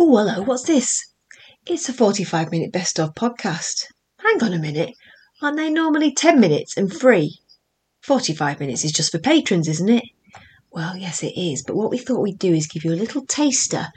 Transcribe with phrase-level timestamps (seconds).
[0.00, 1.12] Oh, hello, what's this?
[1.66, 3.86] It's a 45 minute best of podcast.
[4.20, 4.94] Hang on a minute.
[5.42, 7.40] Aren't they normally 10 minutes and free?
[8.02, 10.04] 45 minutes is just for patrons, isn't it?
[10.70, 11.64] Well, yes, it is.
[11.64, 13.88] But what we thought we'd do is give you a little taster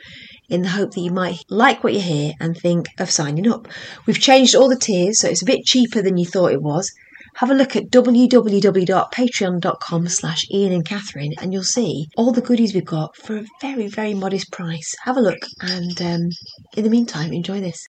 [0.50, 3.68] in the hope that you might like what you hear and think of signing up.
[4.08, 6.92] We've changed all the tiers, so it's a bit cheaper than you thought it was.
[7.36, 12.74] Have a look at www.patreon.com slash Ian and Catherine and you'll see all the goodies
[12.74, 14.94] we've got for a very, very modest price.
[15.06, 16.30] Have a look and um,
[16.76, 17.88] in the meantime, enjoy this.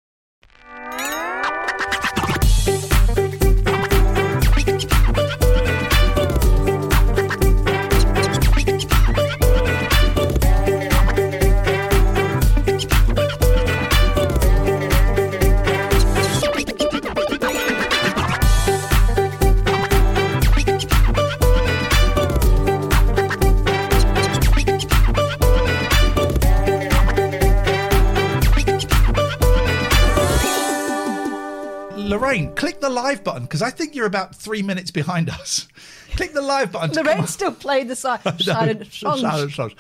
[33.19, 35.69] Live button because I think you're about three minutes behind us.
[36.13, 36.95] click the live button.
[36.95, 38.09] Lorraine still playing the si-
[38.41, 39.21] silent songs.
[39.21, 39.75] Silent songs.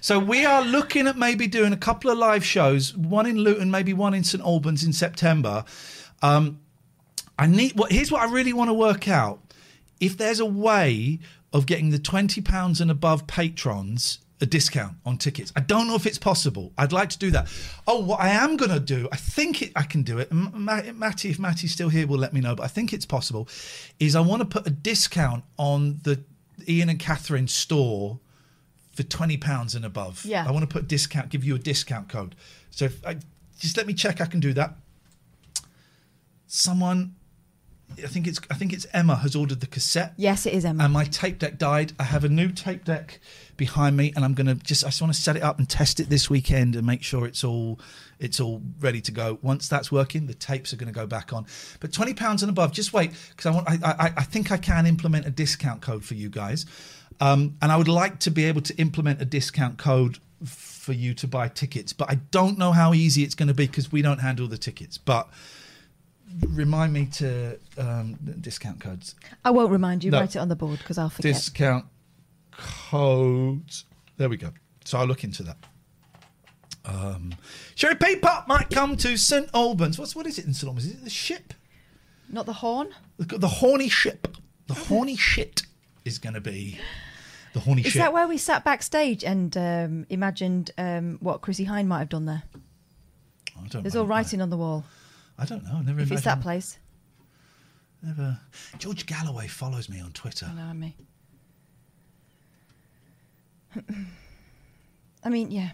[0.00, 3.70] So we are looking at maybe doing a couple of live shows, one in Luton,
[3.70, 5.64] maybe one in St Albans in September.
[6.20, 6.60] Um,
[7.38, 7.78] I need.
[7.78, 9.40] What here's what I really want to work out:
[10.00, 11.20] if there's a way
[11.52, 15.52] of getting the twenty pounds and above patrons a discount on tickets.
[15.54, 16.72] I don't know if it's possible.
[16.76, 17.48] I'd like to do that.
[17.86, 20.32] Oh, what I am going to do, I think it, I can do it.
[20.32, 22.54] Matty, if Matty's still here, will let me know.
[22.54, 23.48] But I think it's possible.
[24.00, 26.20] Is I want to put a discount on the
[26.68, 28.18] Ian and Catherine store
[28.92, 30.24] for twenty pounds and above.
[30.24, 30.44] Yeah.
[30.46, 32.34] I want to put discount, give you a discount code.
[32.70, 33.16] So if I,
[33.58, 34.20] just let me check.
[34.20, 34.74] I can do that.
[36.46, 37.13] Someone,
[38.02, 40.14] I think it's I think it's Emma has ordered the cassette.
[40.16, 40.84] Yes, it is Emma.
[40.84, 41.92] And my tape deck died.
[41.98, 43.20] I have a new tape deck
[43.56, 46.00] behind me, and I'm gonna just I just want to set it up and test
[46.00, 47.78] it this weekend and make sure it's all
[48.18, 49.38] it's all ready to go.
[49.42, 51.46] Once that's working, the tapes are going to go back on.
[51.80, 54.56] But twenty pounds and above, just wait because I want I, I I think I
[54.56, 56.66] can implement a discount code for you guys,
[57.20, 61.14] um, and I would like to be able to implement a discount code for you
[61.14, 61.92] to buy tickets.
[61.92, 64.58] But I don't know how easy it's going to be because we don't handle the
[64.58, 64.98] tickets.
[64.98, 65.28] But
[66.48, 69.14] remind me to um, discount codes.
[69.44, 70.10] I won't remind you.
[70.10, 70.20] No.
[70.20, 71.34] Write it on the board because I'll forget.
[71.34, 71.86] Discount
[72.52, 73.84] codes.
[74.16, 74.50] There we go.
[74.84, 75.56] So I'll look into that.
[76.84, 77.34] Um,
[77.74, 79.98] Sherry P Pop might come to St Albans.
[79.98, 80.86] What's what is it in St Albans?
[80.86, 81.54] Is it the ship?
[82.28, 82.88] Not the horn.
[83.18, 84.28] The, the horny ship.
[84.66, 85.62] The horny shit
[86.04, 86.78] is going to be
[87.54, 88.00] the horny Is ship.
[88.00, 92.26] that where we sat backstage and um, imagined um, what Chrissie Hynde might have done
[92.26, 92.42] there?
[93.56, 94.84] I don't There's all writing on the wall.
[95.38, 95.76] I don't know.
[95.76, 96.78] I Never If it's that place.
[98.02, 98.38] Never.
[98.78, 100.46] George Galloway follows me on Twitter.
[100.50, 100.94] I know, I mean.
[105.24, 105.70] I mean, yeah.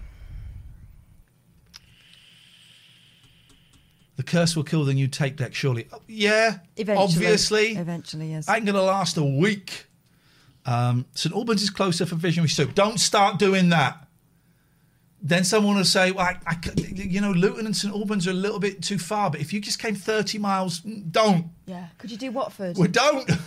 [4.16, 5.88] The curse will kill the new tape deck, surely.
[5.92, 7.04] Oh, yeah, Eventually.
[7.04, 7.66] obviously.
[7.76, 8.48] Eventually, yes.
[8.48, 9.86] Ain't going to last a week.
[10.66, 12.74] Um, St Albans is closer for Visionary Soup.
[12.74, 14.06] Don't start doing that.
[15.22, 18.30] Then someone will say, well, I, I c- you know, Luton and St Albans are
[18.30, 21.50] a little bit too far, but if you just came 30 miles, mm, don't.
[21.66, 21.88] Yeah.
[21.98, 22.78] Could you do Watford?
[22.78, 23.30] Well, don't.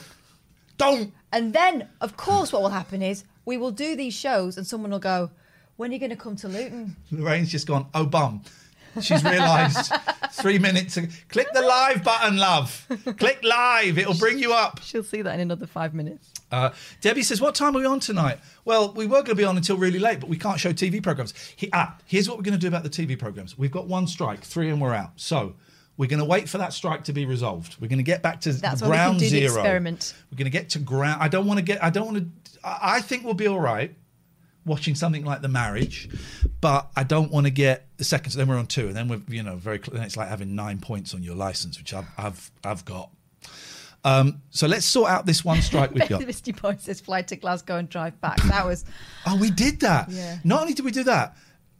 [0.79, 1.13] Don't.
[1.31, 4.89] And then, of course, what will happen is we will do these shows and someone
[4.89, 5.29] will go,
[5.77, 6.95] when are you going to come to Luton?
[7.11, 8.41] Lorraine's just gone, oh, bum.
[8.99, 9.93] She's realised
[10.31, 11.07] three minutes ago.
[11.29, 12.87] Click the live button, love.
[13.19, 13.99] Click live.
[13.99, 14.79] It'll bring you up.
[14.83, 16.32] She'll see that in another five minutes.
[16.53, 16.71] Uh,
[17.01, 19.57] Debbie says, "What time are we on tonight?" Well, we were going to be on
[19.57, 21.33] until really late, but we can't show TV programs.
[21.55, 23.57] He, ah, here's what we're going to do about the TV programs.
[23.57, 25.11] We've got one strike, three, and we're out.
[25.15, 25.55] So
[25.97, 27.77] we're going to wait for that strike to be resolved.
[27.81, 29.45] We're going to get back to That's we ground the zero.
[29.45, 30.13] experiment.
[30.31, 31.21] We're going to get to ground.
[31.21, 31.83] I don't want to get.
[31.83, 32.59] I don't want to.
[32.63, 33.95] I think we'll be all right.
[34.65, 36.07] watching something like The Marriage,
[36.61, 38.31] but I don't want to get the second.
[38.31, 39.79] So then we're on two, and then we're you know very.
[39.79, 43.09] Then it's like having nine points on your license, which I've I've I've got.
[44.05, 46.19] Um, so let's sort out this one strike we've got.
[46.27, 48.41] Misty Boy says fly to Glasgow and drive back.
[48.43, 48.83] That was
[49.25, 50.09] Oh, we did that.
[50.09, 50.39] Yeah.
[50.43, 51.37] Not only did we do that,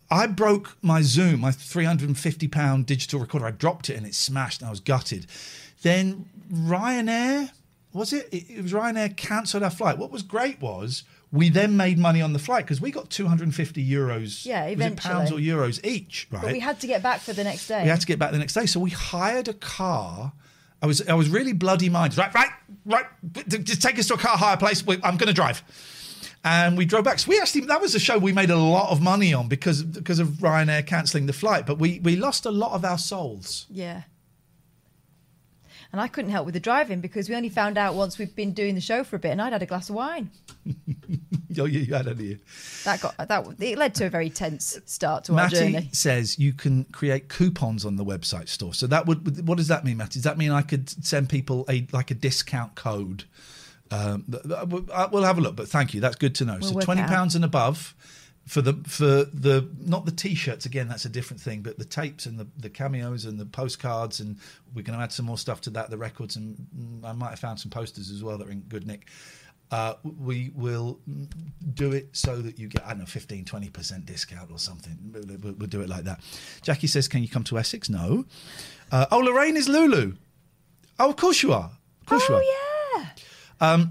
[0.09, 3.45] I broke my Zoom, my 350 pound digital recorder.
[3.47, 5.25] I dropped it and it smashed and I was gutted.
[5.81, 7.51] Then Ryanair,
[7.91, 8.29] was it?
[8.31, 9.97] It, it was Ryanair cancelled our flight.
[9.97, 11.03] What was great was
[11.33, 14.45] we then made money on the flight because we got 250 euros.
[14.45, 16.43] Yeah, it pounds or euros each, right?
[16.43, 17.81] but we had to get back for the next day.
[17.83, 20.31] We had to get back the next day, so we hired a car.
[20.83, 22.19] I was I was really bloody minded.
[22.19, 22.50] Right, right,
[22.85, 23.06] right.
[23.47, 24.83] Just take us to a car hire place.
[24.88, 25.63] I'm going to drive.
[26.44, 27.19] And we drove back.
[27.19, 29.81] So we actually that was a show we made a lot of money on because
[29.81, 31.65] because of Ryanair cancelling the flight.
[31.65, 33.65] But we we lost a lot of our souls.
[33.69, 34.03] Yeah.
[35.94, 38.51] And I couldn't help with the driving because we only found out once we'd been
[38.51, 40.31] doing the show for a bit, and I'd had a glass of wine.
[41.60, 42.38] Oh, you you had idea.
[42.84, 43.45] That got that.
[43.60, 45.90] It led to a very tense start to our Matty journey.
[45.92, 48.74] says you can create coupons on the website store.
[48.74, 50.13] So that would what does that mean, Matty?
[50.13, 53.25] Does that mean I could send people a like a discount code?
[53.92, 56.01] Um, th- we'll uh, have a look, but thank you.
[56.01, 56.57] That's good to know.
[56.60, 57.94] We'll so twenty pounds and above
[58.45, 60.88] for the for the not the t-shirts again.
[60.88, 64.38] That's a different thing, but the tapes and the, the cameos and the postcards, and
[64.74, 65.90] we're going to add some more stuff to that.
[65.90, 66.57] The records and
[67.06, 69.07] I might have found some posters as well that are in good nick.
[69.72, 71.00] Uh, we will
[71.74, 74.95] do it so that you get, I don't know, 15, 20% discount or something.
[75.12, 76.19] We'll, we'll- do it like that.
[76.62, 77.90] Jackie says, Can you come to Essex?
[77.90, 78.25] No.
[78.92, 80.13] Uh, oh, Lorraine is Lulu.
[81.00, 81.72] Oh, of course you are.
[82.01, 82.42] Of course you are.
[82.44, 83.07] Oh
[83.62, 83.86] yeah.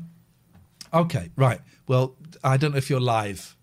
[0.94, 1.60] Okay, right.
[1.88, 2.14] Well,
[2.44, 3.56] I don't know if you're live,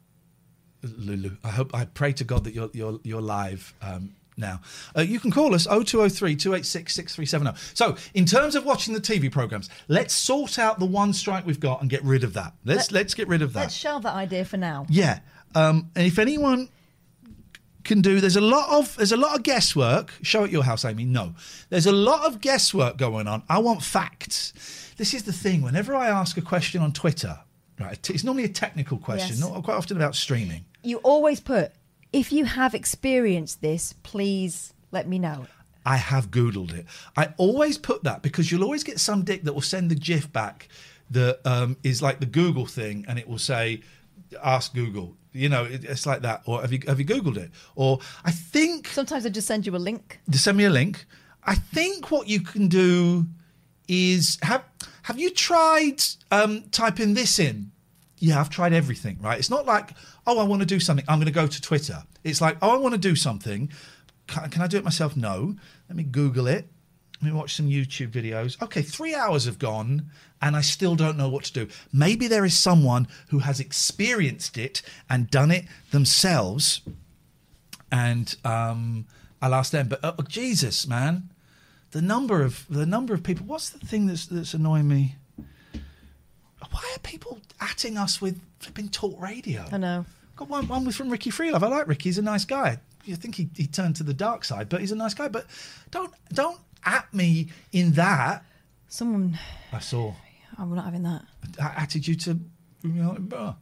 [0.84, 1.32] Lulu.
[1.44, 4.62] I hope I pray to God that you're you're you're live um, now.
[4.96, 7.58] Uh, you can call us 0203 286 6370.
[7.74, 11.60] So, in terms of watching the TV programs, let's sort out the one strike we've
[11.60, 12.54] got and get rid of that.
[12.66, 13.60] Let's let's get rid of that.
[13.62, 14.86] Let's shelve that idea for now.
[14.90, 15.20] Yeah.
[15.56, 16.70] Um, and if anyone
[17.84, 20.14] can do there's a lot of there's a lot of guesswork.
[20.22, 21.06] Show at your house, Amy.
[21.06, 21.34] No.
[21.70, 23.44] There's a lot of guesswork going on.
[23.50, 24.54] I want facts.
[24.98, 25.62] This is the thing.
[25.62, 27.40] Whenever I ask a question on Twitter,
[27.80, 29.40] right, it's normally a technical question, Yes.
[29.40, 30.66] not quite often about streaming.
[30.84, 31.72] You always put,
[32.14, 35.46] if you have experienced this, please let me know.
[35.86, 36.86] I have Googled it.
[37.18, 40.32] I always put that because you'll always get some dick that will send the GIF
[40.32, 40.68] back
[41.12, 43.82] that um, is like the Google thing, and it will say,
[44.44, 46.44] "Ask Google." You know, it, it's like that.
[46.46, 47.52] Or have you have you Googled it?
[47.76, 50.20] Or I think Sometimes I just send you a link.
[50.32, 51.06] to send me a link.
[51.44, 53.26] I think what you can do
[53.88, 54.64] is have
[55.04, 57.72] have you tried um, typing this in?
[58.20, 59.18] Yeah, I've tried everything.
[59.22, 59.40] Right?
[59.40, 59.92] It's not like
[60.30, 61.06] oh, I want to do something.
[61.08, 62.04] I'm going to go to Twitter.
[62.24, 63.72] It's like oh, I want to do something.
[64.28, 65.18] Can, can I do it myself?
[65.18, 65.56] No.
[65.88, 66.70] Let me Google it.
[67.22, 68.62] Let me watch some YouTube videos.
[68.62, 70.06] Okay, three hours have gone
[70.42, 71.68] and I still don't know what to do.
[71.92, 76.82] Maybe there is someone who has experienced it and done it themselves
[77.92, 79.06] and um,
[79.42, 79.88] I'll ask them.
[79.90, 81.30] But oh, Jesus, man,
[81.92, 83.46] the number of the number of people.
[83.46, 85.16] What's the thing that's that's annoying me?
[86.72, 89.66] Why are people atting us with flipping talk radio?
[89.72, 90.06] I know.
[90.40, 91.64] Got one one was from Ricky Freelove.
[91.64, 92.08] I like Ricky.
[92.08, 92.80] He's a nice guy.
[93.04, 95.28] You think he, he turned to the dark side, but he's a nice guy.
[95.28, 95.48] But
[95.92, 98.46] don't don't at me in that.
[98.88, 99.38] Someone,
[99.74, 100.14] I saw
[100.58, 101.24] we're not having that.
[101.94, 102.40] You to.
[102.84, 103.56] You know.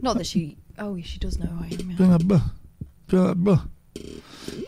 [0.00, 1.96] Not that she, oh, she does know I am.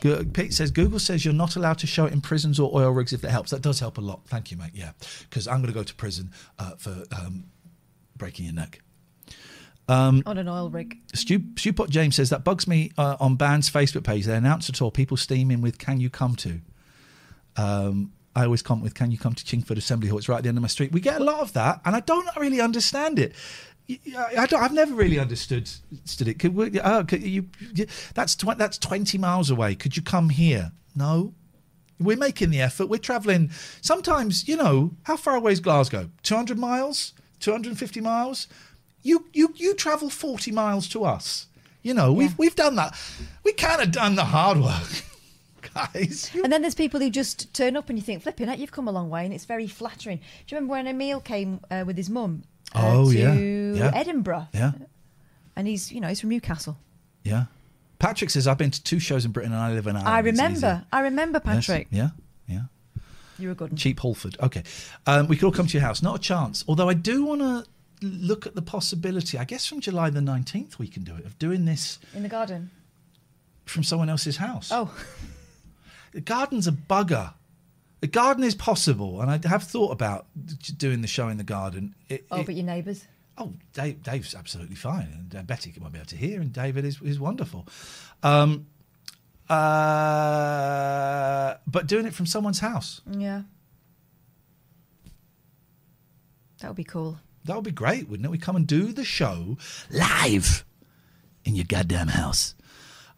[0.03, 0.23] yeah.
[0.35, 3.15] Pete says Google says you're not allowed to show it in prisons or oil rigs
[3.15, 3.53] if that helps.
[3.53, 4.21] That does help a lot.
[4.27, 4.73] Thank you, mate.
[4.75, 4.93] Yeah,
[5.31, 7.45] because I'm going to go to prison uh, for um,
[8.19, 8.83] breaking your neck.
[10.27, 10.99] On an oil rig.
[11.15, 14.25] Stu, Stewpot James says that bugs me uh, on band's Facebook page.
[14.25, 14.91] They announce a tour.
[14.91, 16.61] People steaming with "Can you come to?"
[17.57, 20.43] Um, I always comment with "Can you come to Chingford Assembly Hall?" It's right at
[20.45, 20.93] the end of my street.
[20.93, 23.35] We get a lot of that, and I don't really understand it.
[23.89, 26.39] I don't, I've never really understood, understood it.
[26.39, 27.49] Could, we, uh, could you,
[28.15, 29.75] that's tw- that's twenty miles away.
[29.75, 30.71] Could you come here?
[30.95, 31.35] No,
[31.99, 32.87] we're making the effort.
[32.87, 33.51] We're travelling.
[33.81, 36.11] Sometimes, you know, how far away is Glasgow?
[36.23, 37.15] Two hundred miles?
[37.41, 38.47] Two hundred and fifty miles?
[39.03, 41.47] You you you travel forty miles to us.
[41.83, 42.95] You know, we've we've done that.
[43.45, 45.03] We kind of done the hard work,
[45.75, 46.31] guys.
[46.43, 48.87] And then there's people who just turn up and you think, flipping it, you've come
[48.89, 50.19] a long way, and it's very flattering.
[50.19, 52.43] Do you remember when Emil came uh, with his mum
[52.75, 53.35] uh, Oh, to yeah.
[53.35, 53.91] Yeah.
[53.95, 54.49] Edinburgh?
[54.53, 54.73] Yeah,
[55.57, 56.77] And he's, you know, he's from Newcastle.
[57.25, 57.45] yeah.
[57.99, 60.15] Patrick says I've been to two shows in Britain and I live in Ireland.
[60.15, 60.85] I remember.
[60.91, 61.89] I remember easy." Yes, Patrick.
[61.91, 62.09] Yeah,
[62.49, 62.63] yeah.
[63.39, 63.77] You're a good one.
[63.77, 64.37] Cheap Holford.
[64.41, 64.63] Okay.
[65.07, 66.03] Um, we could all come to your house.
[66.03, 66.65] Not a chance.
[66.67, 67.67] Although I do want to
[68.03, 71.39] look at the possibility, I guess from July the 19th we can do it, of
[71.39, 72.71] doing this In the garden.
[73.67, 74.71] from someone else's house.
[74.73, 74.93] Oh,
[76.13, 77.35] The garden's a bugger.
[78.01, 80.27] The garden is possible, and I have thought about
[80.77, 81.95] doing the show in the garden.
[82.09, 83.05] It, oh, it- but your neighbours.
[83.39, 86.85] Oh, Dave, Dave's absolutely fine, and uh, Betty might be able to hear, and David
[86.85, 87.67] is is wonderful.
[88.23, 88.67] Um,
[90.21, 93.43] uh, but doing it from someone's house, Yeah.
[96.61, 97.19] That would be cool.
[97.45, 98.31] That would be great, wouldn't it?
[98.31, 99.57] We come and do the show
[99.91, 100.65] live
[101.45, 102.55] in your goddamn house.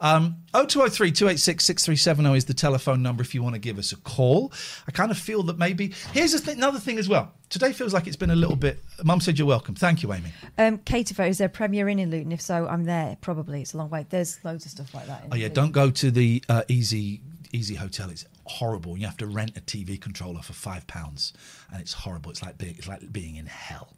[0.01, 3.97] Um, 0203 286 6370 is the telephone number if you want to give us a
[3.99, 4.53] call.
[4.89, 5.93] I kind of feel that maybe.
[6.13, 7.33] Here's a th- another thing as well.
[7.51, 8.83] Today feels like it's been a little bit.
[9.05, 9.77] Mum said you're welcome.
[9.77, 10.33] Thank you, Amy.
[10.59, 12.33] Um, Catervo, is there a premiere in in Luton?
[12.33, 13.17] If so, I'm there.
[13.21, 13.61] Probably.
[13.63, 14.05] It's a long way.
[14.09, 15.25] There's loads of stuff like that.
[15.25, 15.55] In Oh yeah, Luton.
[15.65, 17.21] don't go to the uh, Easy
[17.53, 18.11] Easy Hotel.
[18.11, 18.99] It's horrible.
[18.99, 21.33] You have to rent a TV controller for five pounds,
[21.71, 22.33] and it's horrible.
[22.33, 23.95] It's like being, it's like being in hell.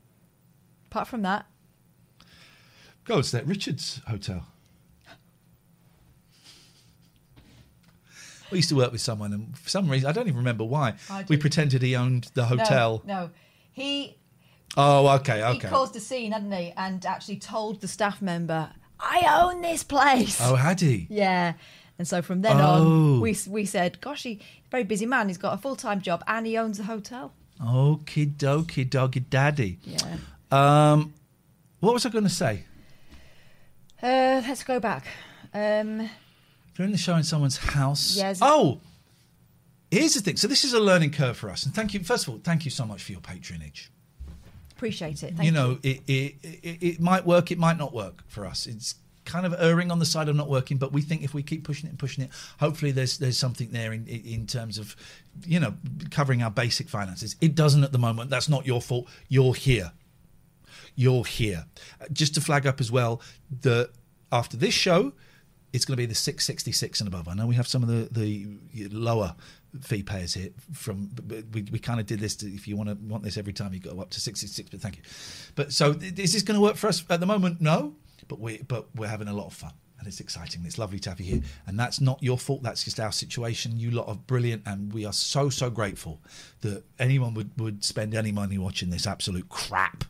[0.95, 1.47] Apart from that,
[3.05, 4.47] Go to that Richards Hotel.
[8.53, 10.95] We used to work with someone, and for some reason I don't even remember why.
[11.27, 13.03] We pretended he owned the hotel.
[13.05, 13.31] No, no.
[13.73, 14.17] He
[14.77, 15.53] Oh, okay, okay.
[15.55, 16.73] he caused a scene, hadn't he?
[16.77, 18.71] And actually told the staff member,
[19.01, 21.09] "I own this place." oh, had he?
[21.11, 21.55] Yeah.
[21.99, 23.15] And so from then Oh.
[23.17, 25.27] on, we we said, "Gosh, he's a very busy man.
[25.27, 29.79] He's got a full time job and he owns a hotel." Okie dokie, doggy daddy.
[29.83, 30.19] Yeah.
[30.55, 31.15] Um,
[31.81, 32.65] what was I going to say?
[34.03, 35.07] Uh, let's go back.
[35.53, 36.09] Um,
[36.77, 38.17] Doing the show in someone's house.
[38.17, 38.39] Yes.
[38.41, 38.81] Oh,
[39.91, 40.37] here's the thing.
[40.37, 42.01] So this is a learning curve for us, and thank you.
[42.01, 43.91] First of all, thank you so much for your patronage.
[44.77, 45.37] appreciate it.
[45.37, 48.67] Thank you know, It, it, it it might work, it might not work for us.
[48.67, 51.43] It's kind of erring on the side of not working, but we think if we
[51.43, 54.95] keep pushing it and pushing it, hopefully there's there's something there in in terms of
[55.47, 55.75] you know
[56.11, 57.37] covering our basic finances.
[57.41, 58.31] It doesn't at the moment.
[58.31, 59.09] That's not your fault.
[59.29, 59.93] You're here.
[60.95, 61.67] You're here.
[62.01, 63.21] Uh, Just to flag up as well
[63.63, 63.91] that
[64.33, 65.13] after this show,
[65.73, 67.27] it's going to be the 666 and above.
[67.27, 69.35] I know we have some of the, the lower
[69.81, 71.11] fee payers here from
[71.53, 73.75] we, we kind of did this to, if you want to want this every time
[73.75, 75.03] you go up to 666 but thank you.
[75.57, 77.61] But so is this going to work for us at the moment?
[77.61, 77.95] No
[78.29, 81.11] but we but we're having a lot of fun and it's exciting it's lovely to
[81.11, 81.43] have you here.
[81.67, 83.77] And that's not your fault that's just our situation.
[83.79, 86.21] You lot are brilliant and we are so so grateful
[86.61, 90.05] that anyone would would spend any money watching this absolute crap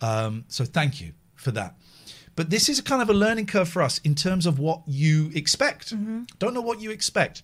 [0.00, 1.76] um, so thank you for that
[2.36, 4.82] but this is a kind of a learning curve for us in terms of what
[4.86, 5.90] you expect.
[6.38, 7.42] Don't know what you expect.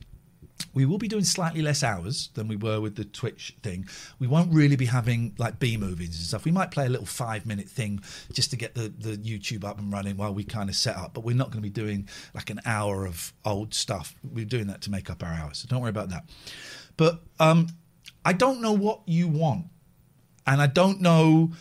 [0.74, 3.88] We will be doing slightly less hours than we were with the Twitch thing.
[4.18, 6.44] We won't really be having like B movies and stuff.
[6.44, 8.00] We might play a little five minute thing
[8.32, 11.14] just to get the, the YouTube up and running while we kind of set up,
[11.14, 14.14] but we're not going to be doing like an hour of old stuff.
[14.22, 15.58] We're doing that to make up our hours.
[15.58, 16.28] So don't worry about that.
[16.96, 17.68] But um,
[18.24, 19.66] I don't know what you want
[20.46, 21.52] and I don't know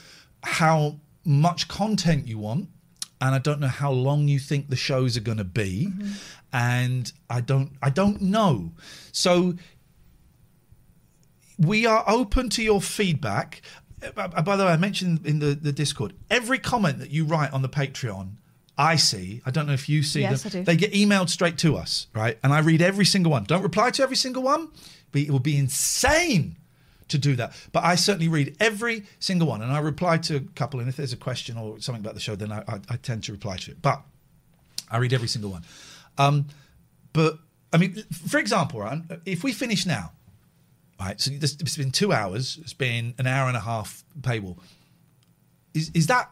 [0.49, 2.69] how much content you want,
[3.21, 5.91] and I don't know how long you think the shows are going to be,
[6.53, 8.71] and I don't I don't know.
[9.11, 9.55] So
[11.57, 13.61] we are open to your feedback.
[14.15, 17.51] Uh, By the way, I mentioned in the, the Discord, every comment that you write
[17.51, 18.35] on the Patreon,
[18.77, 19.41] I see.
[19.45, 20.49] I don't know if you see Yes, them.
[20.49, 20.63] I do.
[20.63, 22.37] They get emailed straight to us, right?
[22.41, 23.43] And I read every single one.
[23.43, 24.69] Don't reply to every single one,
[25.11, 26.55] but it will be insane
[27.09, 27.53] to do that.
[27.71, 30.79] But I certainly read every single one, and I reply to a couple.
[30.79, 33.23] And if there's a question or something about the show, then I, I, I tend
[33.25, 33.81] to reply to it.
[33.81, 34.01] But
[34.89, 35.63] I read every single one.
[36.17, 36.47] Um,
[37.13, 37.39] but
[37.71, 40.11] I mean, for example, right, if we finish now,
[40.99, 41.19] right?
[41.19, 42.57] So this, it's been two hours.
[42.61, 44.57] It's been an hour and a half paywall.
[45.73, 46.31] Is is that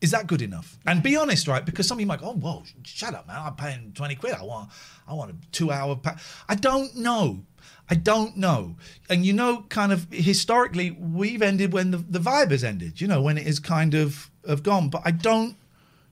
[0.00, 0.78] is that good enough?
[0.86, 1.64] And be honest, right?
[1.64, 3.40] Because some of you might go, "Oh, whoa, shut up, man!
[3.40, 4.34] I'm paying twenty quid.
[4.34, 4.70] I want,
[5.08, 6.16] I want a two-hour." Pa-.
[6.48, 7.44] I don't know.
[7.90, 8.76] I don't know.
[9.08, 13.00] And you know, kind of historically, we've ended when the, the vibe has ended.
[13.00, 14.88] You know, when it is kind of have gone.
[14.88, 15.56] But I don't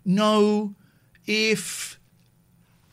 [0.05, 0.75] know
[1.27, 1.99] if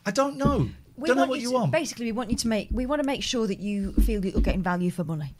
[0.04, 0.68] I don't know.
[0.96, 1.72] We don't know what you to, want.
[1.72, 2.68] Basically, we want you to make.
[2.70, 5.34] We want to make sure that you feel that you're getting value for money.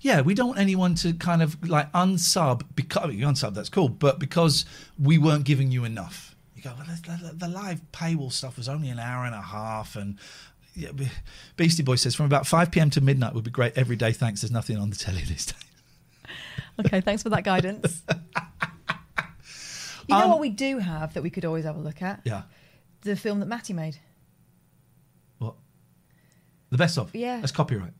[0.00, 3.54] Yeah, we don't want anyone to kind of like unsub because I mean, you unsub
[3.54, 4.64] that's cool, but because
[4.98, 6.34] we weren't giving you enough.
[6.56, 9.40] You go, well, the, the, the live paywall stuff was only an hour and a
[9.40, 10.18] half, and
[10.74, 10.90] yeah,
[11.56, 14.12] Beastie Boy says from about five pm to midnight would be great every day.
[14.12, 14.40] Thanks.
[14.42, 15.54] There's nothing on the telly these days.
[16.78, 18.02] Okay, thanks for that guidance.
[20.08, 22.20] you know Um, what we do have that we could always have a look at?
[22.24, 22.42] Yeah.
[23.02, 23.98] The film that Matty made.
[25.38, 25.54] What?
[26.70, 27.14] The best of.
[27.14, 27.40] Yeah.
[27.40, 27.92] That's copyright.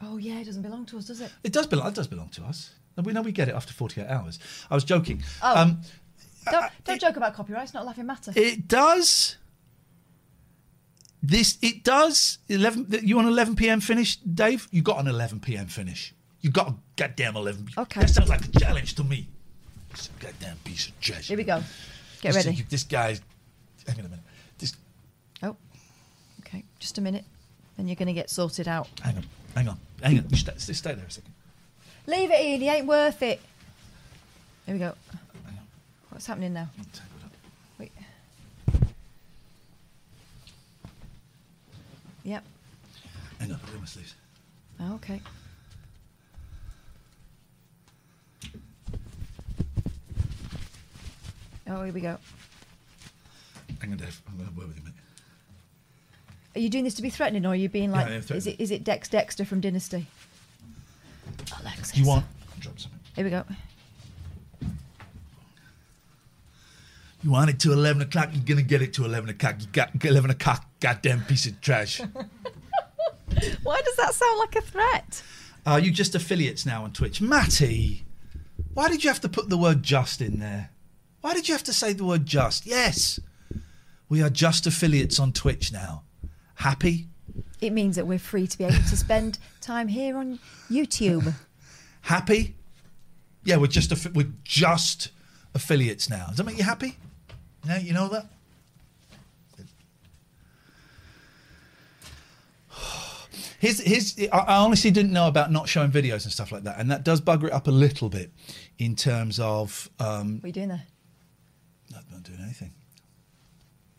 [0.00, 1.30] Oh yeah, it doesn't belong to us, does it?
[1.44, 1.88] It does belong.
[1.88, 2.74] It does belong to us.
[3.02, 4.38] We know we get it after 48 hours.
[4.70, 5.22] I was joking.
[5.42, 5.60] Oh.
[5.62, 5.80] Um,
[6.50, 7.64] Don't, don't joke about copyright.
[7.64, 8.32] It's not a laughing matter.
[8.34, 9.36] It does.
[11.22, 12.38] This it does.
[12.48, 12.86] Eleven.
[13.02, 13.80] You on eleven p.m.
[13.80, 14.66] finish, Dave?
[14.72, 15.66] You got an eleven p.m.
[15.68, 16.14] finish.
[16.40, 17.68] You got a goddamn eleven.
[17.78, 18.00] Okay.
[18.00, 19.28] That sounds like a challenge to me.
[19.92, 21.28] It's a goddamn piece of trash.
[21.28, 21.62] Here we go.
[22.20, 22.66] Get This- ready.
[22.68, 23.20] This guy's.
[23.86, 24.24] Hang on a minute.
[24.58, 24.74] This.
[25.42, 25.56] Oh,
[26.40, 26.64] okay.
[26.80, 27.24] Just a minute.
[27.76, 28.88] Then you're going to get sorted out.
[29.00, 29.24] Hang on.
[29.54, 29.78] Hang on.
[30.02, 30.26] Hang on.
[30.28, 31.32] You stay, stay there a second.
[32.06, 32.60] Leave it, Ian.
[32.60, 33.40] He ain't worth it.
[34.66, 34.94] Here we go.
[36.10, 36.68] What's happening now?
[37.78, 37.90] Wait.
[42.24, 42.44] Yep.
[43.40, 44.14] Hang on, I'll do my sleeves.
[44.80, 45.20] Oh, okay.
[51.68, 52.18] Oh, here we go.
[53.80, 54.20] Hang on, Dave.
[54.28, 54.92] I'm going to word with you, mate.
[56.54, 58.06] Are you doing this to be threatening, or are you being like?
[58.06, 60.06] I is it is it Dex Dexter from Dynasty?
[61.50, 61.92] Oh, Alexis.
[61.92, 62.26] Do you want?
[62.60, 63.00] Drop something.
[63.16, 63.44] Here we go.
[67.22, 69.56] You want it to 11 o'clock, you're going to get it to 11 o'clock.
[69.60, 72.00] You got 11 o'clock, goddamn piece of trash.
[73.62, 75.22] Why does that sound like a threat?
[75.64, 77.20] Are you just affiliates now on Twitch?
[77.20, 78.04] Matty,
[78.74, 80.70] why did you have to put the word just in there?
[81.20, 82.66] Why did you have to say the word just?
[82.66, 83.20] Yes,
[84.08, 86.02] we are just affiliates on Twitch now.
[86.56, 87.06] Happy?
[87.60, 91.32] It means that we're free to be able to spend time here on YouTube.
[92.02, 92.56] Happy?
[93.44, 95.10] Yeah, we're just we're just
[95.54, 96.26] affiliates now.
[96.26, 96.96] Does that make you happy?
[97.66, 98.26] Yeah, you know that.
[103.58, 106.90] His, his, I honestly didn't know about not showing videos and stuff like that, and
[106.90, 108.32] that does bugger it up a little bit
[108.76, 110.82] in terms of um, What are you doing there?
[111.92, 112.72] not, not doing anything.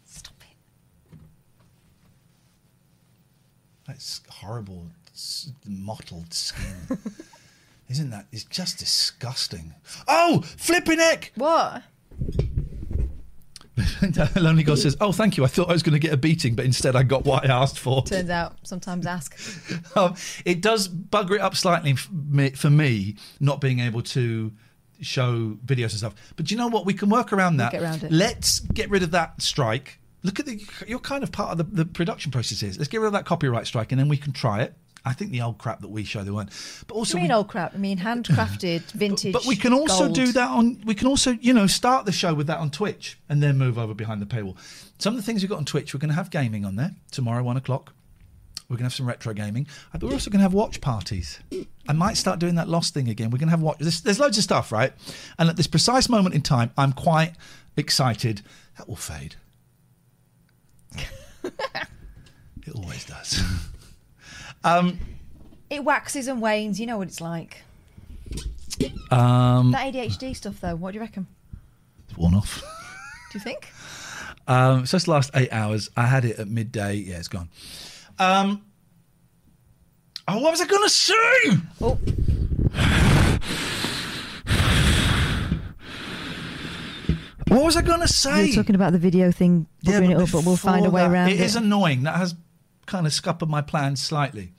[0.05, 0.33] Stop
[1.11, 1.17] it.
[3.87, 4.87] That's horrible,
[5.65, 6.97] mottled skin.
[7.89, 8.25] Isn't that?
[8.33, 9.73] It's just disgusting.
[10.09, 11.31] Oh, flipping heck!
[11.35, 11.83] What?
[14.35, 15.43] Lonely God says, "Oh, thank you.
[15.43, 17.53] I thought I was going to get a beating, but instead I got what I
[17.53, 19.35] asked for." Turns out, sometimes ask.
[19.95, 20.15] Um,
[20.45, 24.51] it does bugger it up slightly for me not being able to
[25.01, 26.15] show videos and stuff.
[26.35, 26.85] But do you know what?
[26.85, 27.71] We can work around that.
[27.71, 28.07] get around.
[28.09, 29.99] Let's get rid of that strike.
[30.23, 30.65] Look at the.
[30.87, 32.71] You're kind of part of the, the production process here.
[32.77, 34.75] Let's get rid of that copyright strike, and then we can try it.
[35.05, 36.49] I think the old crap that we show they weren't.
[36.87, 37.73] But also, I mean, we, old crap.
[37.73, 39.33] I mean, handcrafted, vintage.
[39.33, 40.15] but we can also gold.
[40.15, 40.81] do that on.
[40.85, 43.77] We can also, you know, start the show with that on Twitch and then move
[43.77, 44.55] over behind the paywall.
[44.99, 46.91] Some of the things we've got on Twitch, we're going to have gaming on there
[47.11, 47.93] tomorrow, one o'clock.
[48.69, 49.67] We're going to have some retro gaming.
[49.93, 51.39] Uh, But we're also going to have watch parties.
[51.87, 53.29] I might start doing that lost thing again.
[53.29, 53.79] We're going to have watch.
[53.79, 54.93] There's, there's loads of stuff, right?
[55.37, 57.33] And at this precise moment in time, I'm quite
[57.75, 58.41] excited.
[58.77, 59.35] That will fade.
[61.43, 61.51] it
[62.73, 63.41] always does.
[64.63, 64.99] um,
[65.69, 66.79] It waxes and wanes.
[66.79, 67.63] You know what it's like.
[69.11, 70.75] um, That ADHD stuff, though.
[70.75, 71.27] What do you reckon?
[72.09, 72.61] It's one off.
[73.31, 73.67] Do you think?
[74.47, 75.89] Um, so it's the last eight hours.
[75.97, 76.95] I had it at midday.
[76.95, 77.49] Yeah, it's gone.
[78.19, 78.61] Um,
[80.27, 81.13] oh, what was I going to say?
[81.81, 81.97] Oh,
[87.49, 88.43] What was I going to say?
[88.43, 90.89] we were talking about the video thing, Yeah, buggering it up, but we'll find a
[90.89, 91.43] way that, around It it.
[91.43, 92.03] is annoying.
[92.03, 92.33] That has
[92.85, 94.53] kind of scuppered my plans slightly.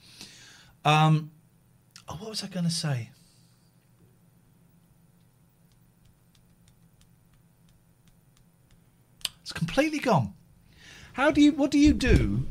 [0.83, 1.31] Um,
[2.07, 3.09] oh, what was I going to say?
[9.41, 10.33] It's completely gone.
[11.13, 11.51] How do you?
[11.53, 12.45] What do you do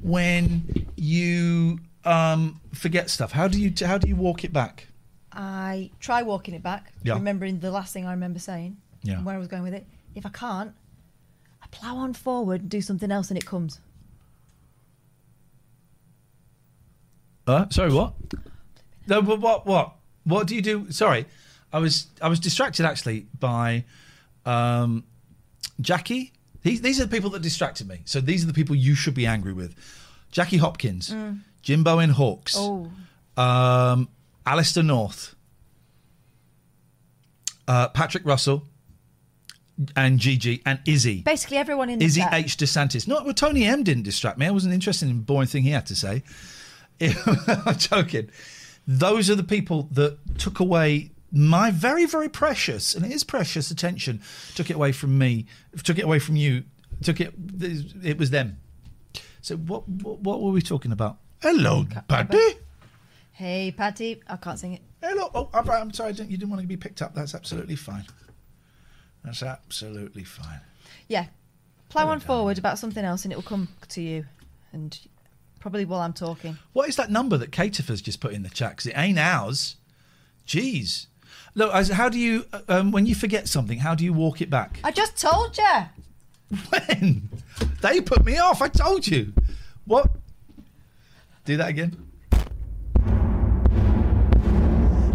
[0.00, 3.32] when you um, forget stuff?
[3.32, 3.72] How do you?
[3.84, 4.86] How do you walk it back?
[5.32, 7.14] I try walking it back, Yeah.
[7.14, 9.16] remembering the last thing I remember saying, Yeah.
[9.16, 9.86] and where I was going with it.
[10.14, 10.72] If I can't,
[11.62, 13.80] I plough on forward and do something else, and it comes.
[17.46, 18.14] Uh, sorry, what?
[19.06, 19.66] No, but what?
[19.66, 19.92] What?
[20.24, 20.90] What do you do?
[20.90, 21.26] Sorry,
[21.72, 23.84] I was I was distracted actually by
[24.44, 25.04] um,
[25.80, 26.32] Jackie.
[26.62, 28.00] These these are the people that distracted me.
[28.04, 29.74] So these are the people you should be angry with:
[30.32, 31.14] Jackie Hopkins,
[31.62, 32.90] Jimbo in Hawks, Oh,
[33.36, 34.08] um,
[34.44, 35.36] Alistair North,
[37.68, 38.64] uh, Patrick Russell,
[39.94, 41.20] and Gigi and Izzy.
[41.22, 42.34] basically everyone in the Izzy chat.
[42.34, 42.56] H.
[42.56, 43.06] DeSantis.
[43.06, 44.46] No, well, Tony M didn't distract me.
[44.46, 46.24] I wasn't interested in the boring thing he had to say.
[47.66, 48.30] I'm joking.
[48.86, 53.70] Those are the people that took away my very, very precious, and it is precious
[53.70, 54.22] attention,
[54.54, 55.46] took it away from me,
[55.82, 56.64] took it away from you,
[57.02, 57.34] took it,
[58.02, 58.58] it was them.
[59.42, 61.18] So what, what, what were we talking about?
[61.42, 62.58] Hello, Paddy.
[63.32, 64.22] Hey, Patty.
[64.26, 64.82] I can't sing it.
[65.02, 65.30] Hello.
[65.34, 67.14] Oh, I'm, I'm sorry, you didn't want to be picked up.
[67.14, 68.06] That's absolutely fine.
[69.22, 70.60] That's absolutely fine.
[71.08, 71.26] Yeah.
[71.90, 74.24] Plough on forward about something else, and it will come to you.
[74.72, 74.98] And
[75.66, 76.56] probably while I'm talking.
[76.74, 78.76] What is that number that Caterfer's just put in the chat?
[78.76, 79.74] Because it ain't ours.
[80.46, 81.06] Jeez.
[81.56, 84.78] Look, how do you, um, when you forget something, how do you walk it back?
[84.84, 86.56] I just told you.
[86.68, 87.28] When?
[87.82, 88.62] They put me off.
[88.62, 89.32] I told you.
[89.86, 90.08] What?
[91.44, 92.12] Do that again.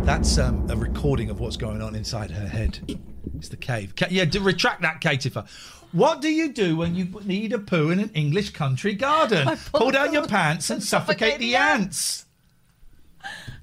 [0.03, 2.99] That's um, a recording of what's going on inside her head.
[3.37, 3.95] It's the cave.
[3.95, 5.47] Ca- yeah, retract that, Caitifer.
[5.91, 9.45] What do you do when you need a poo in an English country garden?
[9.71, 12.25] Pull Pull down your pants and suffocate the ants.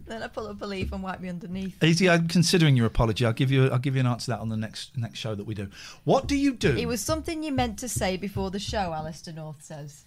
[0.06, 1.82] Then I pull up a leaf and wipe me underneath.
[1.84, 3.26] Easy, I'm considering your apology.
[3.26, 3.68] I'll give you.
[3.68, 5.68] I'll give you an answer to that on the next next show that we do.
[6.04, 6.74] What do you do?
[6.76, 10.04] It was something you meant to say before the show, Alistair North says.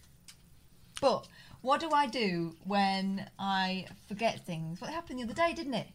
[1.00, 1.28] But
[1.62, 4.82] what do I do when I forget things?
[4.82, 5.88] What happened the other day, didn't it?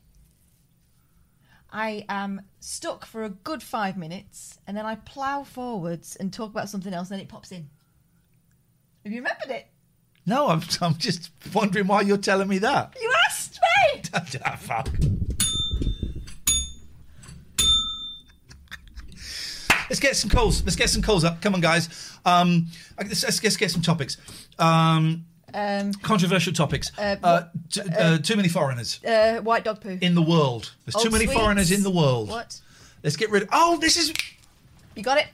[1.70, 6.50] I am stuck for a good five minutes and then I plough forwards and talk
[6.50, 7.68] about something else and then it pops in.
[9.04, 9.66] Have you remembered it?
[10.26, 10.62] No, I'm.
[10.80, 12.96] I'm just wondering why you're telling me that.
[13.00, 13.60] You asked
[13.94, 14.02] me!
[14.44, 14.88] ah, fuck.
[19.88, 20.64] Let's get some calls.
[20.64, 21.40] Let's get some calls up.
[21.40, 22.18] Come on, guys.
[22.24, 22.66] Um,
[22.98, 24.16] let's, let's, let's get some topics.
[24.58, 25.26] Um,
[25.58, 26.92] Um, controversial topics.
[26.98, 29.96] Uh, t- uh, too many foreigners uh, white dog poo.
[30.02, 30.72] in the world.
[30.84, 31.40] There's too many sweets.
[31.40, 32.28] foreigners in the world.
[32.28, 32.60] What?
[33.02, 33.48] Let's get rid of.
[33.52, 34.12] Oh, this is.
[34.94, 35.28] You got it?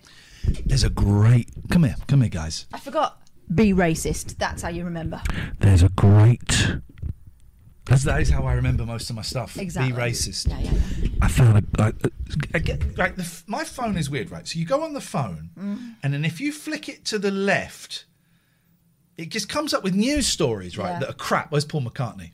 [0.64, 1.48] There's a great.
[1.70, 1.96] Come here.
[2.06, 2.66] Come here, guys.
[2.72, 3.20] I forgot.
[3.52, 4.38] Be racist.
[4.38, 5.20] That's how you remember.
[5.58, 6.76] There's a great.
[7.86, 9.56] That's, that is how I remember most of my stuff.
[9.58, 9.92] Exactly.
[9.92, 10.48] Be racist.
[10.48, 11.08] Yeah, yeah, yeah.
[11.20, 11.92] I found a, I,
[12.54, 14.46] I get, like the, my phone is weird, right?
[14.46, 15.96] So you go on the phone, Mm.
[16.02, 18.04] and then if you flick it to the left,
[19.16, 20.90] it just comes up with news stories, right?
[20.90, 20.98] Yeah.
[21.00, 21.50] That are crap.
[21.52, 22.32] Where's Paul McCartney?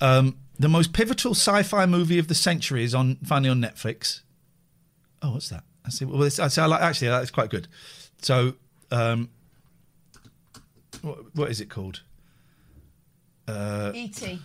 [0.00, 4.20] Um, the most pivotal sci-fi movie of the century is on finally on Netflix.
[5.22, 5.64] Oh, what's that?
[5.84, 6.04] I see.
[6.04, 6.60] Well, it's, I see.
[6.60, 7.68] I like, actually, that's quite good.
[8.22, 8.54] So,
[8.90, 9.30] um,
[11.02, 12.02] what, what is it called?
[13.48, 14.38] Uh, E.T.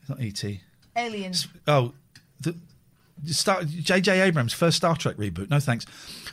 [0.00, 0.58] It's not ET.
[0.96, 1.48] Aliens.
[1.66, 1.92] Oh,
[2.40, 2.54] the,
[3.24, 4.20] J.J.
[4.20, 5.50] Abrams' first Star Trek reboot.
[5.50, 5.86] No thanks.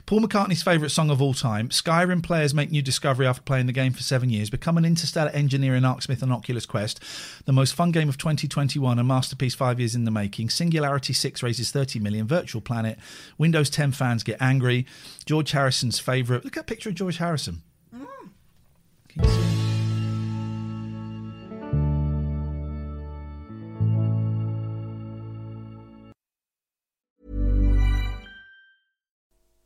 [0.06, 1.70] Paul McCartney's favourite song of all time.
[1.70, 4.50] Skyrim players make new discovery after playing the game for seven years.
[4.50, 7.00] Become an interstellar engineer in Arcsmith and Oculus Quest.
[7.46, 9.00] The most fun game of 2021.
[9.00, 10.50] A masterpiece five years in the making.
[10.50, 12.28] Singularity 6 raises 30 million.
[12.28, 13.00] Virtual Planet.
[13.38, 14.86] Windows 10 fans get angry.
[15.26, 16.44] George Harrison's favourite.
[16.44, 17.62] Look at that picture of George Harrison.
[17.96, 18.06] Mm.
[19.08, 19.73] Can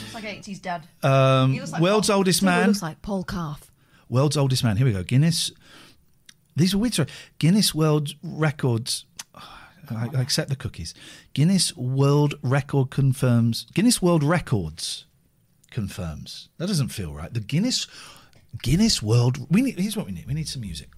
[0.00, 0.86] It's like 80s dad.
[1.02, 2.66] Um, He looks like world's Paul- oldest He man.
[2.68, 3.70] looks like Paul Calf.
[4.08, 4.76] World's oldest man.
[4.76, 5.02] Here we go.
[5.02, 5.50] Guinness.
[6.56, 6.94] These are weird.
[6.94, 7.08] Sorry.
[7.38, 9.04] Guinness World Records.
[9.90, 10.94] I, I accept the cookies.
[11.34, 13.66] Guinness World Record confirms.
[13.74, 15.06] Guinness World Records
[15.70, 16.48] confirms.
[16.58, 17.32] That doesn't feel right.
[17.32, 17.86] The Guinness
[18.62, 19.46] Guinness World.
[19.50, 19.78] We need.
[19.78, 20.26] Here's what we need.
[20.26, 20.88] We need some music.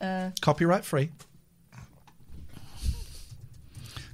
[0.00, 1.10] Uh, Copyright free.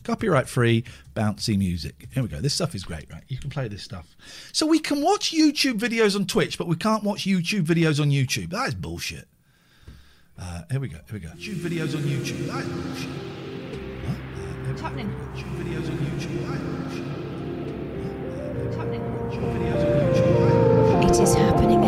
[0.05, 0.85] Copyright free,
[1.17, 2.09] bouncy music.
[2.13, 2.41] Here we go.
[2.41, 3.25] This stuff is great, right?
[3.29, 4.15] You can play this stuff.
[4.53, 8.11] So we can watch YouTube videos on Twitch, but we can't watch YouTube videos on
[8.11, 8.51] YouTube.
[8.51, 9.27] That is bullshit.
[10.39, 10.99] Uh, here we go.
[11.07, 11.29] Here we go.
[11.31, 12.47] YouTube videos on YouTube.
[12.49, 13.09] That is bullshit.
[14.05, 14.17] What?
[14.17, 15.09] Uh, What's happening?
[15.35, 16.47] YouTube videos on YouTube.
[16.47, 17.07] That is bullshit.
[18.65, 19.01] What's happening?
[19.01, 20.39] YouTube videos on YouTube.
[20.39, 21.21] That is bullshit.
[21.21, 21.84] It is happening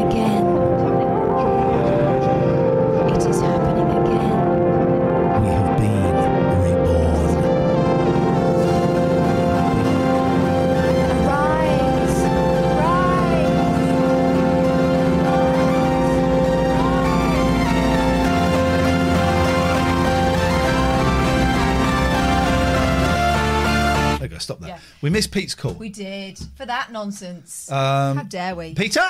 [25.87, 27.70] We did for that nonsense.
[27.70, 28.75] Um, How dare we?
[28.75, 29.05] Peter?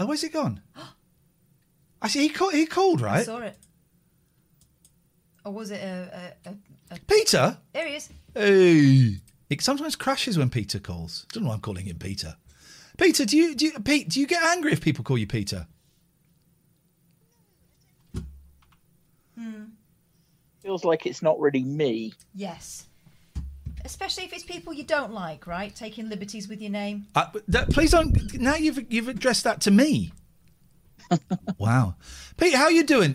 [0.00, 0.60] Oh, where's he gone?
[2.02, 2.52] I see he called.
[2.52, 3.24] He called, I right?
[3.24, 3.56] saw it.
[5.44, 6.54] Or was it a, a, a,
[6.96, 7.56] a Peter.
[7.72, 8.08] There he is.
[8.34, 9.20] Hey.
[9.48, 11.26] It sometimes crashes when Peter calls.
[11.32, 12.34] Don't know why I'm calling him Peter.
[12.98, 14.08] Peter, do you, do you, Pete?
[14.08, 15.68] Do you get angry if people call you Peter?
[19.38, 19.66] Hmm.
[20.58, 22.14] Feels like it's not really me.
[22.34, 22.88] Yes.
[23.86, 25.74] Especially if it's people you don't like, right?
[25.74, 27.06] Taking liberties with your name.
[27.14, 28.34] Uh, that, please don't.
[28.34, 30.12] Now you've you've addressed that to me.
[31.58, 31.94] wow,
[32.36, 33.14] Pete, how are you doing?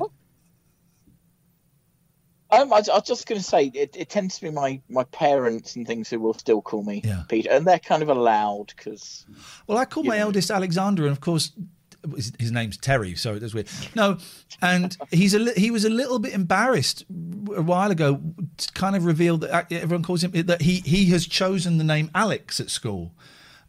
[2.53, 5.05] Um, I, I was just going to say, it, it tends to be my, my
[5.05, 7.23] parents and things who will still call me Yeah.
[7.29, 9.25] Peter, and they're kind of allowed because
[9.67, 11.51] Well, I call my eldest Alexander, and of course,
[12.15, 13.67] his, his name's Terry, so it that's weird.
[13.95, 14.17] No,
[14.61, 17.05] and he's a li- he was a little bit embarrassed
[17.55, 18.19] a while ago
[18.73, 22.09] kind of revealed that uh, everyone calls him that he he has chosen the name
[22.13, 23.13] Alex at school.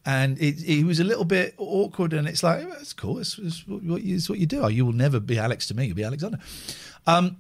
[0.05, 3.21] And it, he was a little bit awkward, and it's like, "Oh, that's cool.
[3.21, 4.69] It's, it's what, you, it's what you do.
[4.69, 5.87] You will never be Alex to me.
[5.87, 6.39] You'll be Alexander.
[7.07, 7.37] Um,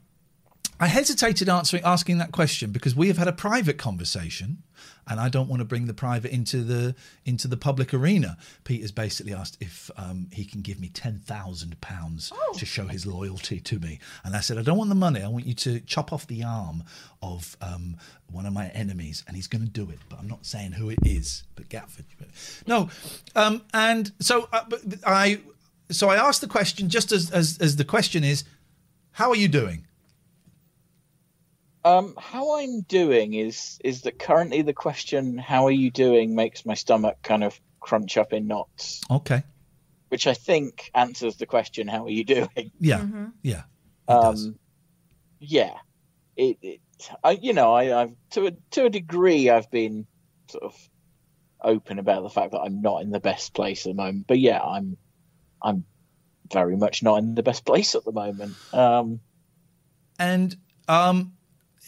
[0.82, 4.64] I hesitated answering asking that question because we have had a private conversation,
[5.06, 8.36] and I don't want to bring the private into the into the public arena.
[8.64, 12.88] Pete has basically asked if um, he can give me ten thousand pounds to show
[12.88, 15.22] his loyalty to me, and I said I don't want the money.
[15.22, 16.82] I want you to chop off the arm
[17.22, 17.96] of um,
[18.32, 20.00] one of my enemies, and he's going to do it.
[20.08, 21.44] But I'm not saying who it is.
[21.54, 22.06] But Gatford,
[22.66, 22.90] no.
[23.36, 24.64] Um, and so uh,
[25.06, 25.42] I
[25.92, 28.42] so I asked the question just as as, as the question is,
[29.12, 29.86] how are you doing?
[31.84, 36.64] Um, how I'm doing is is that currently the question "How are you doing?" makes
[36.66, 39.42] my stomach kind of crunch up in knots, Okay.
[40.08, 43.06] which I think answers the question "How are you doing?" Yeah.
[43.42, 43.62] Yeah.
[44.08, 44.58] Um,
[45.40, 45.74] yeah,
[46.36, 46.80] it, it
[47.24, 50.06] I, you know, I, I've to a to a degree, I've been
[50.50, 50.76] sort of
[51.62, 54.26] open about the fact that I'm not in the best place at the moment.
[54.28, 54.96] But yeah, I'm
[55.62, 55.84] I'm
[56.52, 58.54] very much not in the best place at the moment.
[58.72, 59.20] Um,
[60.18, 60.54] And
[60.88, 61.41] um, i-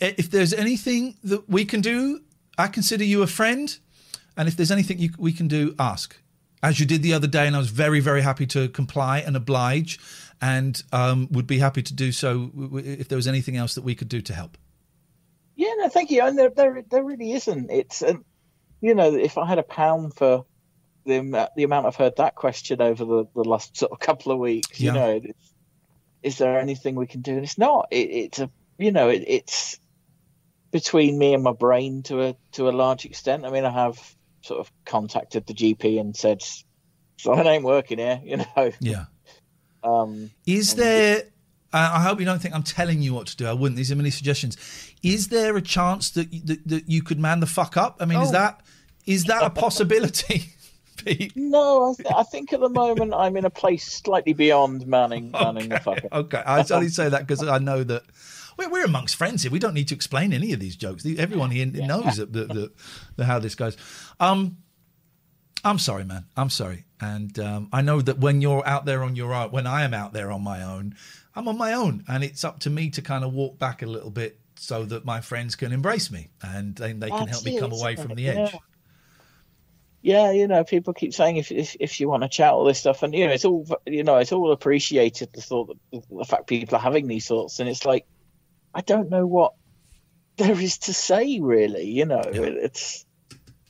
[0.05, 2.21] if there's anything that we can do,
[2.59, 3.77] I consider you a friend.
[4.37, 6.17] And if there's anything you, we can do, ask.
[6.63, 9.37] As you did the other day, and I was very, very happy to comply and
[9.37, 9.99] oblige,
[10.41, 13.95] and um, would be happy to do so if there was anything else that we
[13.95, 14.57] could do to help.
[15.57, 16.23] yeah, no, thank you.
[16.23, 17.71] And there there there really isn't.
[17.71, 18.25] It's um,
[18.81, 20.47] you know, if I had a pound for
[21.05, 24.39] the the amount I've heard that question over the, the last sort of couple of
[24.39, 25.53] weeks, you know, it's,
[26.23, 27.33] is there anything we can do?
[27.33, 27.89] And it's not.
[27.91, 29.79] It, it's a you know, it, it's
[30.75, 33.47] between me and my brain to a to a large extent.
[33.47, 33.97] I mean, I have
[34.43, 36.43] sort of contacted the GP and said
[37.17, 38.73] something ain't working here, you know.
[38.81, 39.05] Yeah.
[39.85, 41.23] Um, Is there?
[41.73, 43.47] I hope you don't think I'm telling you what to do.
[43.47, 43.77] I wouldn't.
[43.77, 44.57] These are many suggestions.
[45.03, 47.97] Is there a chance that that, that you could man the fuck up?
[48.01, 48.33] I mean, is Oh.
[48.33, 48.61] that
[49.07, 50.53] is that a possibility,
[51.05, 51.33] Pete?
[51.37, 55.31] no, I, th- I think at the moment I'm in a place slightly beyond manning
[55.43, 56.09] manning the fucker.
[56.13, 58.03] Okay, I only say that because I know that
[58.57, 59.53] we're, we're amongst friends here.
[59.53, 61.05] We don't need to explain any of these jokes.
[61.07, 62.73] Everyone here knows that, that, that,
[63.17, 63.77] that how this goes.
[64.21, 64.59] Um,
[65.65, 66.27] I'm sorry, man.
[66.37, 69.67] I'm sorry, and um, I know that when you're out there on your own, when
[69.67, 70.95] I am out there on my own,
[71.35, 73.87] I'm on my own, and it's up to me to kind of walk back a
[73.87, 77.59] little bit so that my friends can embrace me and then they can help me
[77.59, 78.53] come away from the edge.
[80.01, 80.27] Yeah.
[80.27, 82.79] yeah, you know, people keep saying if if, if you want to chat all this
[82.79, 85.33] stuff, and you know, it's all you know, it's all appreciated.
[85.33, 88.07] The thought that the fact people are having these thoughts, and it's like,
[88.75, 89.55] I don't know what
[90.37, 91.87] there is to say, really.
[91.87, 92.43] You know, Yeah.
[92.43, 93.07] It's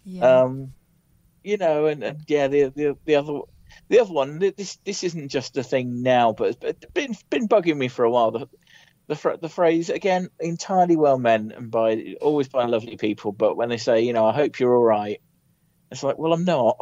[0.04, 0.42] Yeah.
[0.42, 0.72] um,
[1.42, 3.40] you know, and, and yeah, the the the other.
[3.88, 7.76] The other one, this this isn't just a thing now, but it's been been bugging
[7.76, 8.30] me for a while.
[8.30, 8.48] The
[9.08, 13.68] the, the phrase again, entirely well meant and by always by lovely people, but when
[13.68, 15.20] they say, you know, I hope you're all right,
[15.90, 16.78] it's like, well, I'm not.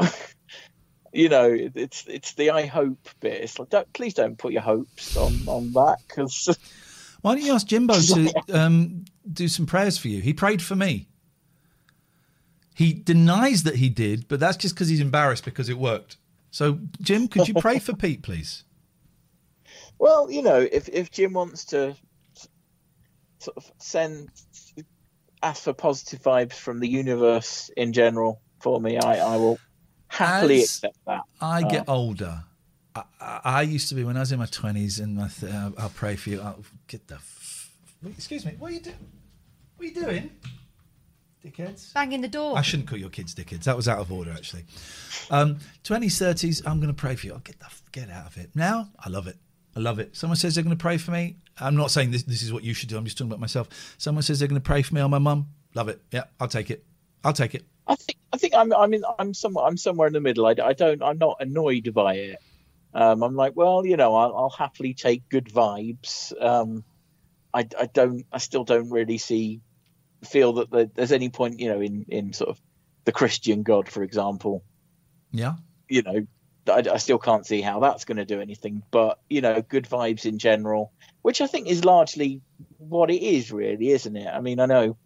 [1.13, 3.43] you know, it's it's the I hope bit.
[3.43, 6.57] It's like, don't, please don't put your hopes on on that because
[7.23, 10.21] Why don't you ask Jimbo to um, do some prayers for you?
[10.21, 11.09] He prayed for me.
[12.75, 16.17] He denies that he did, but that's just because he's embarrassed because it worked.
[16.51, 18.65] So, Jim, could you pray for Pete, please?
[19.99, 21.95] Well, you know, if if Jim wants to
[23.39, 24.29] sort of send
[25.43, 29.59] ask for positive vibes from the universe in general for me, I, I will
[30.09, 31.23] happily As accept that.
[31.41, 32.45] I get Uh, older.
[33.23, 35.53] I, I, I used to be when I was in my twenties, and I th-
[35.53, 36.41] I'll, I'll pray for you.
[36.41, 37.15] I'll get the.
[37.15, 37.71] F-
[38.17, 38.55] excuse me.
[38.59, 38.97] What are you doing?
[39.77, 40.31] What are you doing,
[41.45, 41.93] dickheads?
[41.95, 42.57] Banging the door.
[42.57, 43.65] I shouldn't call your kids dickheads.
[43.65, 44.65] That was out of order, actually.
[45.31, 47.33] Um, 20s, 30s, I'm going to pray for you.
[47.33, 48.51] I'll get the f- get out of it.
[48.55, 49.37] Now, I love it.
[49.75, 50.15] I love it.
[50.15, 51.37] Someone says they're going to pray for me.
[51.59, 52.97] I'm not saying this, this is what you should do.
[52.97, 53.69] I'm just talking about myself.
[53.99, 55.49] Someone says they're going to pray for me or my mum.
[55.75, 56.01] Love it.
[56.11, 56.85] Yeah, I'll take it.
[57.25, 57.65] I'll take it.
[57.87, 60.47] I think I think I'm I'm in, I'm somewhere I'm somewhere in the middle.
[60.47, 62.39] I, I don't I'm not annoyed by it.
[62.95, 66.33] Um, I'm like, well, you know, I'll, I'll happily take good vibes.
[66.41, 66.85] Um,
[67.55, 69.61] I, I don't I still don't really see
[70.25, 72.61] feel that there- there's any point, you know, in in sort of
[73.05, 74.63] the Christian God, for example.
[75.33, 75.55] Yeah.
[75.89, 76.27] You know,
[76.69, 78.83] I, I still can't see how that's going to do anything.
[78.91, 82.41] But you know, good vibes in general, which I think is largely
[82.79, 84.29] what it is, really, isn't it?
[84.29, 84.97] I mean, I know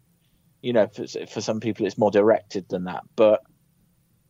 [0.62, 3.42] you know, for, for some people it's more directed than that, but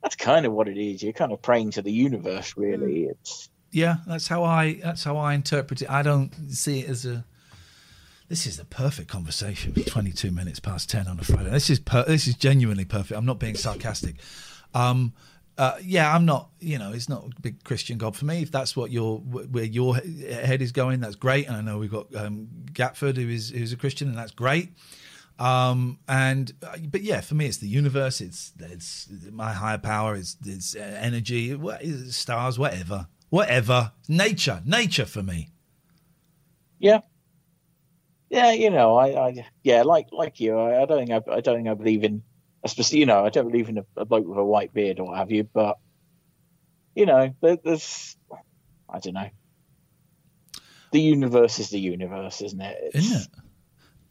[0.07, 1.03] that's kind of what it is.
[1.03, 3.07] You're kind of praying to the universe, really.
[3.07, 5.91] It's Yeah, that's how I that's how I interpret it.
[5.91, 7.25] I don't see it as a.
[8.29, 11.51] This is the perfect conversation for 22 minutes past 10 on a Friday.
[11.51, 13.19] This is per, this is genuinely perfect.
[13.19, 14.17] I'm not being sarcastic.
[14.75, 15.13] Um,
[15.59, 16.51] uh, yeah, I'm not.
[16.61, 18.43] You know, it's not a big Christian God for me.
[18.43, 21.49] If that's what your where your head is going, that's great.
[21.49, 24.69] And I know we've got um, Gatford, who is who's a Christian, and that's great.
[25.39, 28.21] Um, and uh, but yeah, for me, it's the universe.
[28.21, 30.15] It's it's my higher power.
[30.15, 31.55] It's it's uh, energy.
[31.55, 32.59] What is stars?
[32.59, 33.93] Whatever, whatever.
[34.09, 35.51] Nature, nature for me.
[36.79, 37.01] yeah,
[38.31, 38.53] yeah.
[38.53, 41.57] You know, I, I yeah, like like you, I, I don't think I, I don't
[41.57, 42.23] think I believe in
[42.65, 43.01] a specific.
[43.01, 45.19] You know, I don't believe in a, a bloke with a white beard or what
[45.19, 45.45] have you.
[45.45, 45.77] But
[46.95, 48.17] you know, there, there's
[48.89, 49.29] I don't know.
[50.93, 52.79] The universe is the universe, isn't it?
[52.85, 53.29] It's, Isn't it?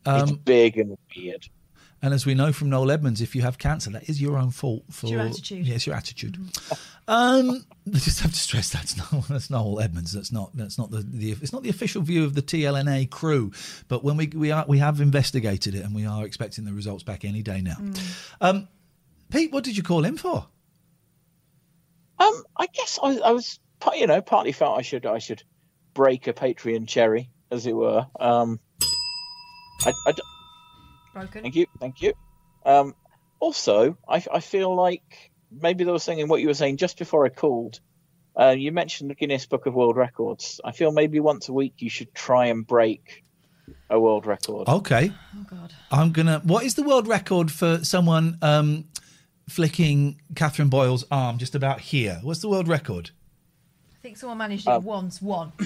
[0.06, 1.48] It's Um, big and weird.
[2.02, 4.52] And as we know from Noel Edmonds, if you have cancer, that is your own
[4.52, 4.84] fault.
[4.92, 5.66] For your attitude.
[5.66, 6.38] Yes, your attitude.
[7.08, 10.12] Um, I just have to stress that's not that's Noel Edmonds.
[10.12, 13.52] That's not that's not the, the it's not the official view of the TLNA crew.
[13.88, 17.04] But when we we are we have investigated it and we are expecting the results
[17.04, 17.78] back any day now.
[18.40, 18.68] Um,
[19.32, 20.46] Pete, what did you call him for?
[22.20, 23.60] Um, I guess I, I was,
[23.96, 25.44] you know, partly felt I should, I should
[25.94, 28.06] break a Patreon cherry, as it were.
[28.20, 28.60] Um,
[29.84, 30.22] I, I d-
[31.14, 31.42] Broken.
[31.44, 32.14] thank you, thank you.
[32.66, 32.96] Um,
[33.40, 36.98] also, I, I feel like maybe there was something in what you were saying just
[36.98, 37.80] before I called.
[38.40, 40.60] Uh, you mentioned the Guinness Book of World Records.
[40.64, 43.24] I feel maybe once a week you should try and break
[43.90, 44.68] a world record.
[44.68, 45.74] Okay, Oh God.
[45.92, 46.42] I'm gonna.
[46.44, 48.86] What is the world record for someone um,
[49.48, 52.20] flicking Catherine Boyle's arm just about here?
[52.24, 53.12] What's the world record?
[54.06, 55.20] I think someone managed it Um, once.
[55.20, 55.52] One.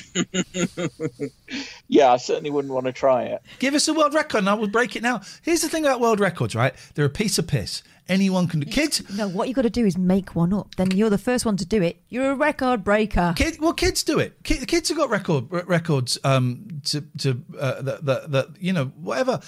[1.92, 3.42] Yeah, I certainly wouldn't want to try it.
[3.58, 5.22] Give us a world record and I will break it now.
[5.42, 6.74] Here's the thing about world records, right?
[6.94, 7.82] They're a piece of piss.
[8.08, 8.72] Anyone can do.
[8.72, 10.76] Kids, No, what you got to do is make one up.
[10.76, 12.02] Then you're the first one to do it.
[12.08, 13.34] You're a record breaker.
[13.36, 14.42] kid, well, kids do it.
[14.44, 18.72] Kid, kids have got record r- records um, to to uh, that, that that you
[18.72, 19.42] know whatever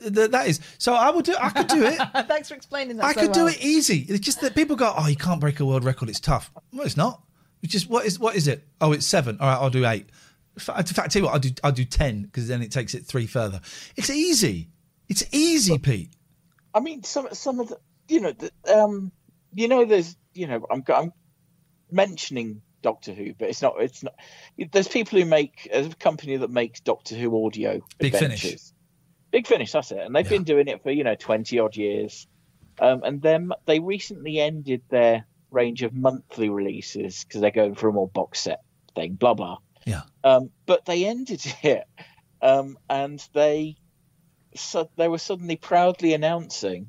[0.00, 0.58] that, that is.
[0.78, 1.36] So I would do.
[1.38, 1.98] I could do it.
[2.26, 3.04] Thanks for explaining that.
[3.04, 4.06] I so could do it easy.
[4.08, 6.08] It's just that people go, "Oh, you can't break a world record.
[6.08, 7.22] It's tough." Well, it's not.
[7.62, 8.66] It's just what is what is it?
[8.80, 9.38] Oh, it's seven.
[9.40, 10.08] All right, I'll do eight.
[10.54, 12.94] In fact, I tell you what, I'll do I'll do ten because then it takes
[12.94, 13.60] it three further.
[13.96, 14.68] It's easy.
[15.08, 16.10] It's easy, Pete.
[16.74, 19.12] I mean, some some of the, you know, the, um,
[19.54, 21.12] you know, there's, you know, I'm I'm
[21.90, 24.14] mentioning Doctor Who, but it's not, it's not.
[24.70, 27.80] There's people who make there's a company that makes Doctor Who audio.
[27.98, 28.56] Big Finish.
[29.30, 32.26] Big Finish, that's it, and they've been doing it for you know twenty odd years,
[32.80, 37.88] um, and then they recently ended their range of monthly releases because they're going for
[37.88, 38.60] a more box set
[38.94, 39.58] thing, blah blah.
[39.86, 40.02] Yeah.
[40.24, 41.84] Um, but they ended it,
[42.40, 43.76] um, and they
[44.54, 46.88] so they were suddenly proudly announcing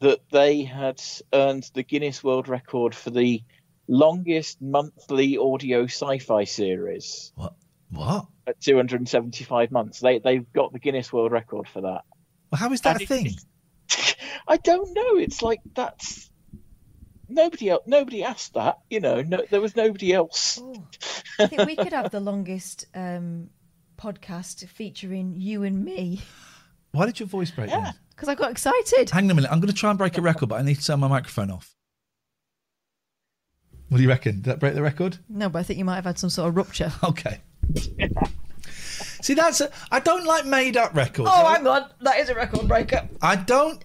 [0.00, 1.00] that they had
[1.32, 3.42] earned the Guinness World Record for the
[3.88, 7.54] longest monthly audio sci-fi series What?
[7.90, 8.26] What?
[8.46, 10.00] at 275 months.
[10.00, 12.02] They they've got the Guinness World Record for that.
[12.50, 13.34] Well, how is that And a it- thing?
[14.48, 15.16] I don't know.
[15.16, 16.30] It's like that's
[17.34, 17.82] nobody else.
[17.86, 18.78] Nobody asked that.
[18.90, 20.58] You know, no, there was nobody else.
[20.62, 20.86] Oh,
[21.38, 23.50] I think we could have the longest um,
[23.98, 26.22] podcast featuring you and me
[26.92, 27.70] Why did your voice break?
[27.70, 27.92] then?
[28.10, 29.10] because I got excited.
[29.10, 29.50] Hang on a minute.
[29.50, 31.50] I'm going to try and break a record, but I need to turn my microphone
[31.50, 31.74] off.
[33.88, 34.36] What do you reckon?
[34.36, 35.18] Did that break the record?
[35.28, 36.92] No, but I think you might have had some sort of rupture.
[37.04, 37.40] Okay.
[39.22, 41.30] See, that's a, I don't like made up records.
[41.32, 41.88] Oh, hang on.
[42.02, 43.08] That is a record breaker.
[43.22, 43.82] I don't.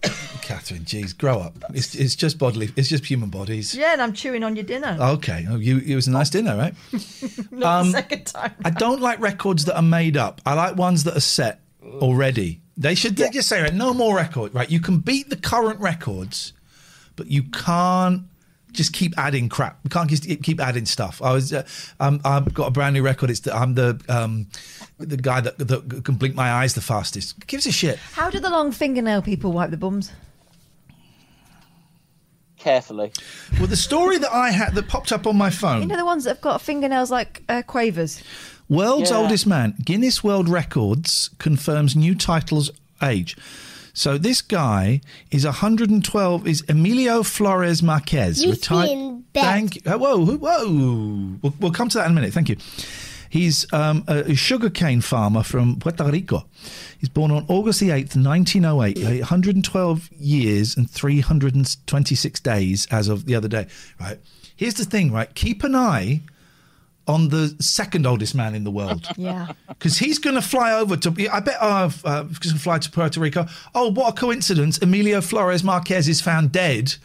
[0.49, 1.63] Catherine, geez, grow up.
[1.75, 2.71] It's, it's just bodily.
[2.75, 3.75] It's just human bodies.
[3.75, 4.97] Yeah, and I'm chewing on your dinner.
[4.99, 6.73] Okay, oh, you, it was a nice dinner, right?
[7.51, 8.55] Not um, the second time.
[8.65, 10.41] I don't like records that are made up.
[10.47, 12.61] I like ones that are set already.
[12.77, 14.55] They should they just say, right, no more record.
[14.55, 16.53] Right, you can beat the current records,
[17.15, 18.23] but you can't
[18.71, 19.77] just keep adding crap.
[19.83, 21.21] We can't just keep adding stuff.
[21.21, 21.63] I was, uh,
[21.99, 23.29] um, I've got a brand new record.
[23.29, 24.47] It's the, I'm the um,
[24.97, 27.35] the guy that, that can blink my eyes the fastest.
[27.35, 27.99] Who gives a shit.
[28.13, 30.11] How do the long fingernail people wipe the bums?
[32.59, 33.11] Carefully.
[33.57, 35.81] Well, the story that I had that popped up on my phone.
[35.81, 38.21] You know the ones that have got fingernails like uh, quavers.
[38.67, 39.17] World's Yeah.
[39.17, 42.69] oldest man, Guinness World Records confirms new title's
[43.01, 43.35] age.
[43.93, 45.01] So this guy
[45.31, 46.47] is 112.
[46.47, 48.87] Is Emilio Flores Marquez You retired?
[48.87, 49.23] see in.
[49.33, 49.81] Thank you.
[49.87, 51.37] Oh, whoa, whoa, whoa.
[51.41, 52.33] We'll, we'll come to that in a minute.
[52.33, 52.57] Thank you.
[53.29, 56.45] He's um, a, sugarcane farmer from Puerto Rico.
[56.97, 63.35] He's born on August the 8th, 1908, 112 years and 326 days as of the
[63.35, 63.67] other day.
[63.99, 64.19] Right.
[64.55, 65.33] Here's the thing, right?
[65.35, 66.21] Keep an eye
[67.07, 69.07] on the second oldest man in the world.
[69.17, 69.51] Yeah.
[69.67, 72.79] Because he's going to fly over to, I bet, uh, uh, he's going to fly
[72.79, 73.47] to Puerto Rico.
[73.75, 74.77] Oh, what a coincidence.
[74.81, 76.95] Emilio Flores Marquez is found dead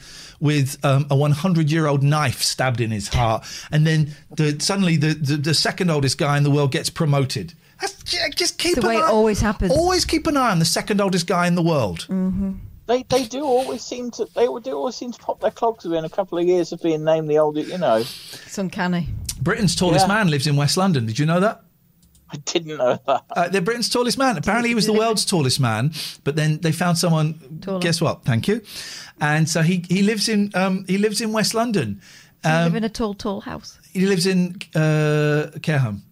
[0.44, 3.46] with um, a 100 year old knife stabbed in his heart.
[3.72, 7.54] And then the, suddenly the, the, the second oldest guy in the world gets promoted.
[7.80, 9.72] That's, just keep the an way it always happens.
[9.72, 12.00] Always keep an eye on the second oldest guy in the world.
[12.10, 12.52] Mm-hmm.
[12.86, 16.04] They they do always seem to they do always seem to pop their clogs within
[16.04, 17.70] a couple of years of being named the oldest.
[17.70, 19.08] You know, It's uncanny.
[19.40, 20.14] Britain's tallest Yeah.
[20.14, 21.06] man lives in West London.
[21.06, 21.62] Did you know that?
[22.30, 23.24] I didn't know that.
[23.30, 24.36] Uh, they're Britain's tallest man.
[24.36, 25.92] Apparently, he was the world's tallest man,
[26.24, 27.58] but then they found someone.
[27.60, 27.80] Taller.
[27.80, 28.24] Guess what?
[28.24, 28.60] Thank you.
[29.20, 32.00] And so he he lives in um, he lives in West London.
[32.42, 33.78] Do you Um, live in a tall, tall house.
[33.92, 36.02] he lives in uh, a care home.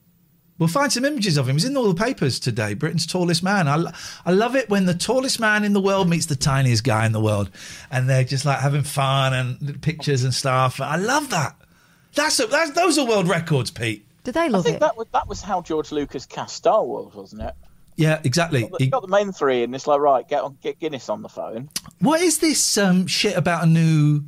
[0.58, 1.56] We'll find some images of him.
[1.56, 2.74] He's in all the papers today.
[2.74, 3.66] Britain's tallest man.
[3.66, 3.92] I,
[4.24, 7.10] I love it when the tallest man in the world meets the tiniest guy in
[7.12, 7.50] the world,
[7.90, 10.80] and they're just like having fun and pictures and stuff.
[10.80, 11.56] I love that.
[12.14, 14.06] That's, a, that's those are world records, Pete.
[14.24, 14.68] Did they love it?
[14.68, 14.80] I think it?
[14.80, 17.54] that was that was how George Lucas cast Star Wars, wasn't it?
[17.96, 18.70] Yeah, exactly.
[18.78, 21.28] He got the main three, and it's like, right, get on, get Guinness on the
[21.28, 21.68] phone.
[22.00, 24.24] What is this um, shit about a new?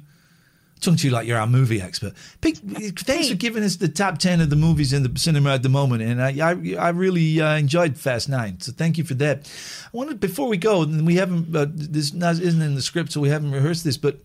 [0.80, 2.12] Talking to you like you're our movie expert.
[2.42, 5.62] Big, thanks for giving us the top ten of the movies in the cinema at
[5.62, 8.60] the moment, and I, I, I really uh, enjoyed Fast Nine.
[8.60, 9.50] So thank you for that.
[9.86, 13.20] I wanted before we go, and we haven't uh, this isn't in the script, so
[13.20, 14.18] we haven't rehearsed this, but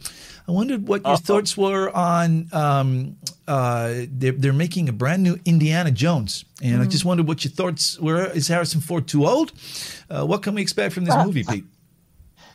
[0.50, 2.48] I wondered what your thoughts were on.
[2.52, 6.90] Um, uh, they're, they're making a brand new Indiana Jones, and I Mm.
[6.90, 8.26] just wondered what your thoughts were.
[8.26, 9.52] Is Harrison Ford too old?
[10.10, 11.66] Uh, what can we expect from this movie, Pete?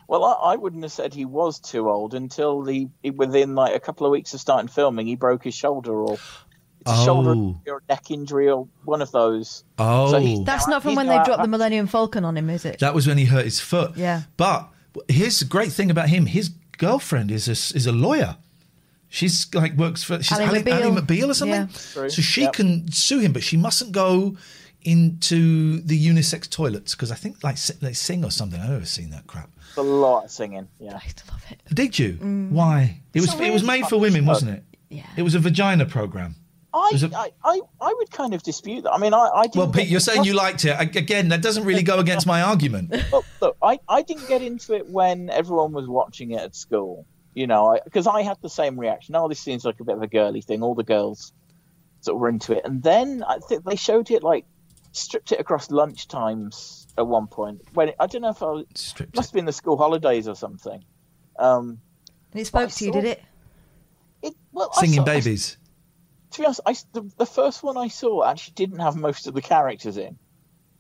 [0.06, 3.80] Well, I, I wouldn't have said he was too old until the within like a
[3.80, 7.58] couple of weeks of starting filming, he broke his shoulder or it's a shoulder Oh.
[7.66, 9.64] or a neck injury or one of those.
[9.78, 10.10] Oh.
[10.10, 12.80] So That's not from when they dropped the Millennium Falcon on him, is it?
[12.80, 13.96] That was when he hurt his foot.
[13.96, 14.22] Yeah.
[14.36, 14.68] But
[15.08, 18.36] here's the great thing about him: his girlfriend is a, is a lawyer.
[19.08, 20.80] She's like works for she's Ally Ally, McBeal.
[20.82, 21.68] Ally McBeal or something.
[21.70, 22.08] Yeah.
[22.08, 22.52] So she Yep.
[22.52, 24.36] can sue him, but she mustn't go
[24.82, 28.60] into the unisex toilets because I think like they sing or something.
[28.60, 29.50] I've never seen that crap.
[29.76, 30.68] a lot of singing.
[30.78, 30.98] Yeah.
[31.00, 31.60] I used to love it.
[31.74, 32.14] Did you?
[32.14, 32.50] Mm.
[32.50, 33.00] Why?
[33.14, 34.64] It was It's it was made for women, wasn't it?
[34.90, 35.06] Yeah.
[35.16, 36.36] It was a vagina program.
[36.76, 38.92] I, I, I, I would kind of dispute that.
[38.92, 40.78] I mean, I, I didn't Well, Pete, you're saying you liked it.
[40.96, 42.90] Again, that doesn't really go against my argument.
[43.12, 47.06] Look, look, I, I didn't get into it when everyone was watching it at school.
[47.34, 49.16] You know, because I, had the same reaction.
[49.16, 50.62] Oh, this seems like a bit of a girly thing.
[50.62, 51.32] All the girls
[52.00, 54.44] sort of were into it, and then I think they showed it like
[54.92, 57.62] stripped it across lunch times at one point.
[57.72, 60.28] When it, I don't know if I was, Stripped must have been the school holidays
[60.28, 60.84] or something.
[61.38, 61.80] Um,
[62.32, 63.22] And it spoke to you, saw- did it?
[64.22, 65.56] it well, I Singing saw- I- babies.
[66.34, 69.34] To be honest, I, the, the first one I saw actually didn't have most of
[69.34, 70.18] the characters in.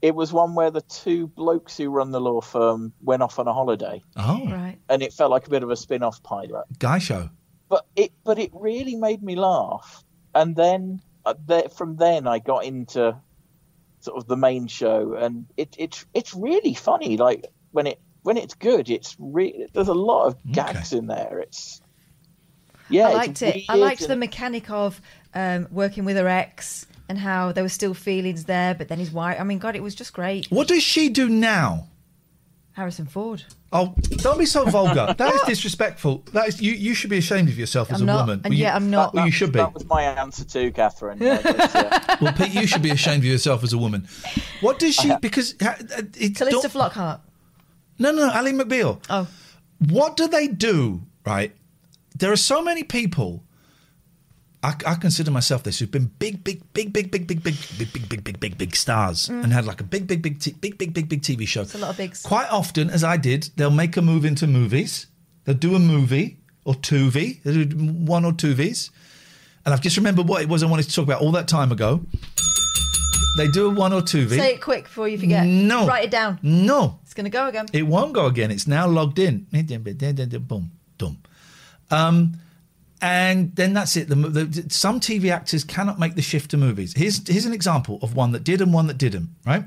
[0.02, 3.48] It was one where the two blokes who run the law firm went off on
[3.48, 4.78] a holiday, Oh, Right.
[4.88, 6.64] and it felt like a bit of a spin-off pilot.
[6.78, 7.30] guy show.
[7.70, 10.04] But it, but it really made me laugh.
[10.34, 13.16] And then uh, there, from then, I got into
[14.00, 17.16] sort of the main show, and it, it's it's really funny.
[17.16, 21.38] Like when it when it's good, it's really there's a lot of gags in there.
[21.38, 21.80] It's
[22.90, 23.64] yeah, I liked it.
[23.68, 25.00] I weird liked the mechanic of
[25.34, 29.10] um, working with her ex and how there were still feelings there, but then his
[29.10, 29.38] wife.
[29.40, 30.46] I mean, God, it was just great.
[30.50, 31.88] What does she do now?
[32.72, 33.44] Harrison Ford.
[33.72, 35.14] Oh, don't be so vulgar.
[35.16, 36.24] That is disrespectful.
[36.32, 36.72] That is you.
[36.72, 38.40] You should be ashamed of yourself as I'm a not, woman.
[38.44, 39.14] and Well, you- yet I'm not.
[39.14, 39.58] Well, you should be.
[39.60, 41.18] That was my answer too, Catherine.
[41.20, 42.00] Yeah.
[42.20, 44.06] Well, Pete, you should be ashamed of yourself as a woman.
[44.60, 45.12] What does she?
[45.20, 45.74] Because uh,
[46.16, 47.20] it's Calista Flockhart.
[47.98, 49.02] no, no, no, Ally McBeal.
[49.10, 49.26] Oh,
[49.90, 51.02] What do they do?
[51.26, 51.52] Right?
[52.16, 53.42] There are so many people.
[54.64, 57.92] I, I consider myself this who've been big, big, big, big, big, big, big, big,
[57.92, 60.94] big, big, big, big, big stars and had like a big, big, big, big, big,
[60.94, 61.62] big, big TV show.
[61.62, 62.22] it's a lot of bigs.
[62.22, 65.06] Quite often, as I did, they'll make a move into movies
[65.44, 68.90] They'll do a movie or two V, they'll do one or two Vs.
[69.64, 71.72] And I've just remembered what it was I wanted to talk about all that time
[71.72, 72.00] ago.
[73.36, 74.36] They do a one or two V.
[74.36, 75.46] Say it quick before you forget.
[75.46, 75.86] No.
[75.86, 76.38] Write it down.
[76.42, 77.66] No, It's going to go again.
[77.72, 78.50] it won't go again.
[78.50, 79.46] It's now logged in.
[79.52, 81.18] Boom, boom.
[81.90, 82.40] Um,
[83.04, 84.08] and then that's it.
[84.08, 86.94] The, the, some TV actors cannot make the shift to movies.
[86.96, 89.28] Here's here's an example of one that did and one that didn't.
[89.44, 89.64] Right?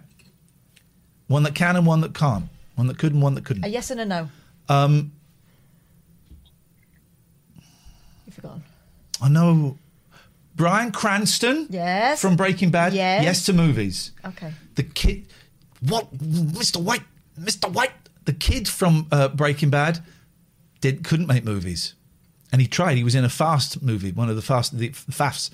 [1.27, 2.45] One that can and one that can't.
[2.75, 3.63] One that could and one that couldn't.
[3.63, 4.29] A yes and a no.
[4.69, 5.11] Um,
[8.25, 8.63] You've forgotten.
[9.21, 9.77] I know
[10.55, 12.19] Bryan Cranston Yes.
[12.19, 12.93] from Breaking Bad.
[12.93, 13.23] Yes.
[13.23, 14.11] Yes to movies.
[14.25, 14.51] Okay.
[14.75, 15.27] The kid,
[15.81, 16.81] what, Mr.
[16.81, 17.03] White,
[17.39, 17.71] Mr.
[17.71, 17.93] White,
[18.25, 19.99] the kid from uh, Breaking Bad,
[20.81, 21.93] did couldn't make movies,
[22.51, 22.97] and he tried.
[22.97, 25.51] He was in a Fast movie, one of the Fast the Fafs,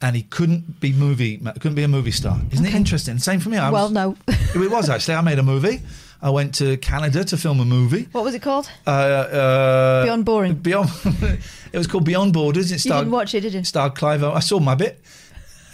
[0.00, 2.40] and he couldn't be movie, couldn't be a movie star.
[2.50, 3.18] Isn't it interesting?
[3.18, 3.58] Same for me.
[3.58, 4.16] I well, was, no.
[4.28, 5.14] it was actually.
[5.14, 5.80] I made a movie.
[6.22, 8.08] I went to Canada to film a movie.
[8.12, 8.70] what was it called?
[8.86, 10.54] Uh, uh, Beyond Boring.
[10.54, 10.88] Beyond.
[11.04, 12.70] it was called Beyond Borders.
[12.70, 13.62] It You starred, didn't watch it, did you?
[13.62, 14.24] Starred Clive.
[14.24, 15.02] I saw my bit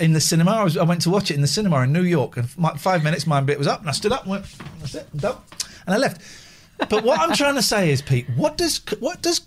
[0.00, 0.52] in the cinema.
[0.52, 2.74] I, was, I went to watch it in the cinema in New York, and my,
[2.76, 4.46] five minutes, my bit was up, and I stood up and went,
[4.80, 5.36] "That's it, done,"
[5.86, 6.20] and I left.
[6.88, 9.40] But what I'm trying to say is, Pete, what does what does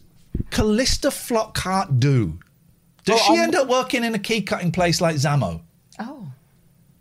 [0.49, 2.39] Calista Flockhart do?
[3.05, 5.61] Does Well, she I'm- end up working in a key cutting place like Zamo?
[5.99, 6.27] Oh.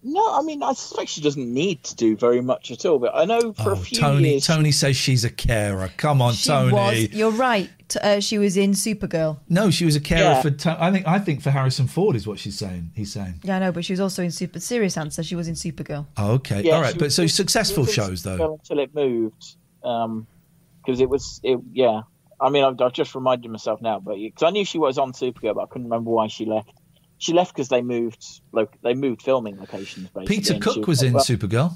[0.05, 2.99] No, I mean, I suspect she doesn't need to do very much at all.
[2.99, 5.91] But I know for a few Oh, Tony, years, Tony says she's a carer.
[5.97, 6.73] Come on, She Tony.
[6.73, 7.13] was.
[7.13, 7.71] You're right.
[8.03, 9.39] Uh, she was in Supergirl.
[9.49, 10.43] No, she was a carer Yeah.
[10.43, 10.51] for.
[10.51, 11.07] To- I think.
[11.07, 12.91] I think for Harrison Ford is what she's saying.
[12.97, 13.35] He's saying.
[13.45, 14.59] Yeah, I know, but she was also in Super.
[14.59, 15.23] Serious answer.
[15.23, 16.07] She was in Supergirl.
[16.17, 16.63] Oh, okay.
[16.65, 16.95] Yeah, All right.
[16.95, 18.55] But was- so she successful shows though.
[18.55, 22.01] Until it moved, because it was, it, yeah.
[22.43, 25.13] I mean, I've, I've just reminded myself now, but because I knew she was on
[25.13, 26.73] Supergirl, but I couldn't remember why she left.
[27.19, 30.09] She left because they moved, like they moved filming locations.
[30.09, 31.75] Basically, Peter Cook she was in well, Supergirl.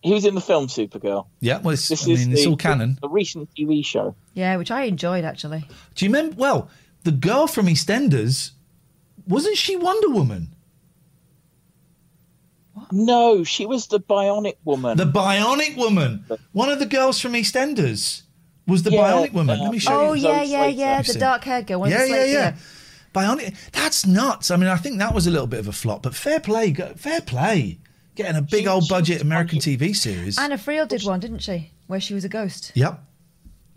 [0.00, 1.26] He was in the film Supergirl.
[1.40, 1.60] Yeah.
[1.60, 2.94] Well, it's, This I is mean, it's the, all canon.
[2.94, 4.16] The, the recent TV show.
[4.32, 5.68] Yeah, which I enjoyed actually.
[5.94, 6.36] Do you remember?
[6.36, 6.70] Well,
[7.02, 8.52] the girl from EastEnders
[9.26, 10.54] wasn't she Wonder Woman?
[12.72, 12.92] What?
[12.92, 14.96] No, she was the Bionic Woman.
[14.96, 16.24] The Bionic Woman.
[16.52, 18.22] One of the girls from EastEnders
[18.66, 19.58] was the Yeah, Bionic Woman.
[19.60, 20.22] Let me show Oh you.
[20.28, 20.78] yeah, yeah, Slater.
[20.78, 21.02] yeah.
[21.02, 21.80] The dark haired girl.
[21.80, 22.56] one Yeah, yeah, yeah.
[23.14, 23.54] Bionic.
[23.72, 24.50] That's nuts.
[24.50, 26.70] I mean, I think that was a little bit of a flop, but fair play,
[26.72, 27.78] go- fair play.
[28.16, 29.76] Getting a big She- old she budget American funny.
[29.76, 30.38] TV series.
[30.38, 31.70] Anna Friel did one, didn't she?
[31.88, 32.72] Where she was a ghost.
[32.74, 33.02] Yep.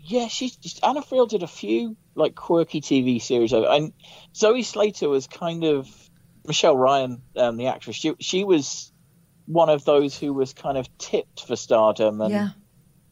[0.00, 3.92] Yeah, she's just, Anna Friel did a few like quirky TV series, and
[4.34, 5.86] Zoe Slater was kind of
[6.46, 7.94] Michelle Ryan, um, the actress.
[7.96, 8.90] She she was
[9.46, 12.48] one of those who was kind of tipped for stardom, and Yeah.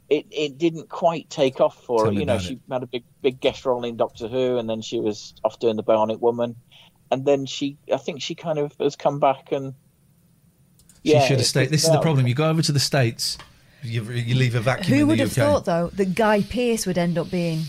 [0.09, 2.19] It, it didn't quite take off for Tell her.
[2.21, 2.61] You know, she it.
[2.71, 5.77] had a big big guest role in Doctor Who, and then she was off doing
[5.77, 6.57] the Bionic Woman,
[7.11, 9.75] and then she I think she kind of has come back and
[11.05, 11.63] She should have stayed.
[11.65, 12.27] it's This is the problem.
[12.27, 13.39] You go over to the States,
[13.83, 15.45] you, you leave a vacuum Who in would the have UK.
[15.45, 17.63] thought though that Guy Pearce would end up being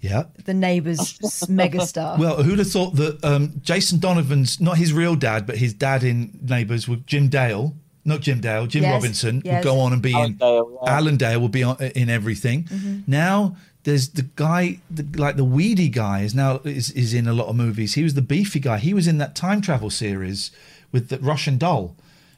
[0.00, 0.24] Yeah.
[0.44, 0.98] the neighbours
[1.48, 2.18] megastar?
[2.18, 6.04] Well, who'd have thought that um, Jason Donovan's not his real dad, but his dad
[6.04, 7.74] in Neighbours with Jim Dale,
[8.04, 9.64] not Jim Dale, Jim Yes, Robinson would yes.
[9.64, 10.96] go on and be Alan in Dale, yeah.
[10.96, 12.64] Alan Dale would be on, in everything.
[12.64, 13.00] Mm-hmm.
[13.06, 17.32] Now there's the guy, the, like the weedy guy, is now is, is in a
[17.32, 17.94] lot of movies.
[17.94, 18.78] He was the beefy guy.
[18.78, 20.50] He was in that time travel series
[20.92, 21.96] with the Russian doll.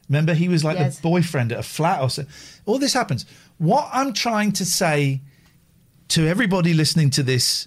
[0.09, 0.97] Remember, he was like Yes.
[0.97, 2.25] the boyfriend at a flat or so.
[2.65, 3.27] All this happens.
[3.59, 5.21] What I'm trying to say
[6.09, 7.67] to everybody listening to this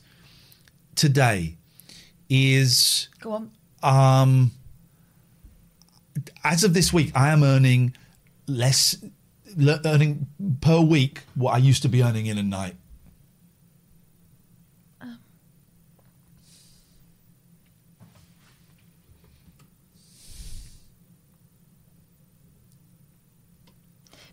[0.96, 1.58] today
[2.30, 3.52] is Go on.
[3.84, 4.52] um,
[6.44, 7.96] as of this week, I am earning
[8.48, 8.98] less,
[9.56, 10.28] le- earning
[10.62, 12.76] per week what I used to be earning in a night.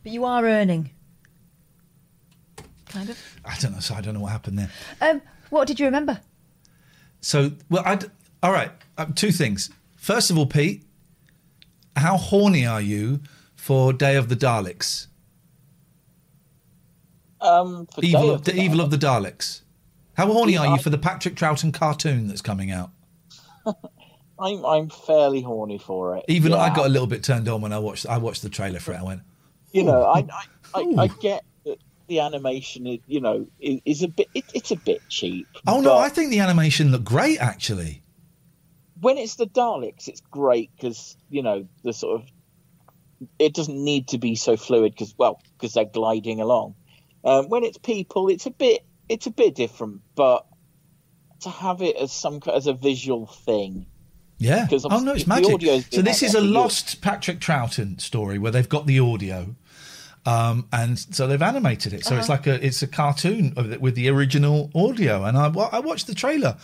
[0.02, 0.90] But you are earning.
[2.88, 3.18] Kind of.
[3.44, 3.80] I don't know.
[3.80, 4.70] So I don't know what happened there.
[5.00, 5.20] Um,
[5.50, 6.20] what did you remember?
[7.20, 7.98] So, well, I
[8.40, 8.70] all right.
[8.96, 9.68] Uh, two things.
[9.96, 10.85] First of all, Pete,
[11.96, 13.20] how horny are you
[13.54, 15.06] for Day of the Daleks?
[17.40, 19.62] um, for Evil of the Evil of the Daleks.
[20.16, 22.90] How horny Yeah, are you I- for the Patrick Troughton cartoon that's coming out?
[24.38, 26.24] I'm I'm fairly horny for it.
[26.28, 28.80] Even I got a little bit turned on when I watched I watched the trailer
[28.80, 28.98] for it.
[28.98, 29.22] I went,
[29.72, 30.44] you know, I I,
[30.74, 34.28] I, I get that the animation, is, you know, is, is a bit.
[34.34, 35.46] It, it's a bit cheap.
[35.66, 38.02] "Oh no, I think the animation looked great actually."
[39.00, 42.28] When it's the Daleks, it's great because you know the sort of
[43.38, 46.74] it doesn't need to be so fluid because well because they're gliding along.
[47.24, 50.46] Um, when it's people, it's a bit it's a bit different, but
[51.40, 53.86] to have it as some as a visual thing,
[54.38, 54.66] Yeah.
[54.68, 55.60] 'Cause Oh no, it's magic.
[55.92, 56.50] So this is a years.
[56.50, 59.54] lost Patrick Troughton story where they've got the audio.
[60.24, 62.32] Um, and so they've animated it, so it's Uh-huh.
[62.38, 65.22] like a it's a cartoon with the original audio.
[65.24, 66.56] And I, I watched the trailer.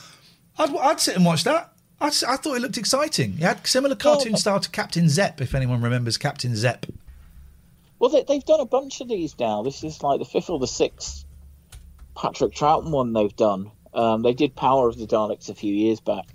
[0.59, 1.72] I'd, I'd sit and watch that.
[2.03, 3.35] I, s- I thought it looked exciting.
[3.35, 6.87] It had similar cartoon style to Captain Zep, if anyone remembers Captain Zep.
[7.99, 9.63] Well, they, they've done a bunch of these now.
[9.63, 11.25] This is like the fifth or the sixth
[12.17, 13.71] Patrick Troughton one they've done.
[13.95, 16.27] Um, they did Power of the Daleks a few years back,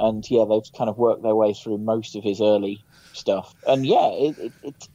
[0.00, 3.54] and yeah, they've kind of worked their way through most of his early stuff.
[3.66, 4.88] And yeah, it, it, it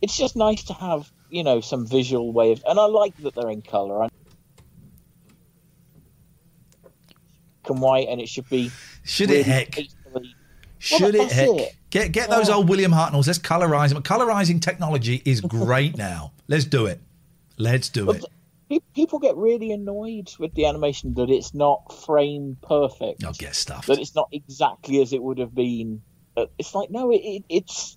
[0.00, 3.34] it's just nice to have you know some visual way of, and I like that
[3.34, 4.04] they're in color.
[4.04, 4.08] I,
[7.70, 8.70] and white, and it should be.
[9.04, 9.78] Should really it heck?
[10.78, 11.48] Should Well, it heck?
[11.48, 11.76] it.
[11.90, 12.56] Get get those Yeah.
[12.56, 13.26] old William Hartnells.
[13.26, 14.02] Let's colorize them.
[14.02, 16.32] Colorizing technology is great now.
[16.48, 17.00] Let's do it.
[17.56, 18.24] Let's do it.
[18.94, 23.22] People get really annoyed with the animation that it's not frame perfect.
[23.24, 23.86] I'll get stuff.
[23.86, 26.02] That it's not exactly as it would have been.
[26.58, 27.96] It's like no, it, it, it's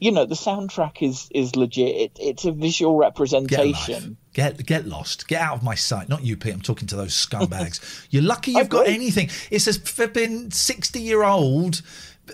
[0.00, 1.94] you know the soundtrack is is legit.
[1.94, 4.16] It, it's a visual representation.
[4.38, 5.26] Get get lost.
[5.26, 6.08] Get out of my sight.
[6.08, 6.54] Not you, Pete.
[6.54, 8.06] I'm talking to those scumbags.
[8.10, 9.30] You're lucky you've got anything.
[9.50, 11.82] It's a flipping sixty year old.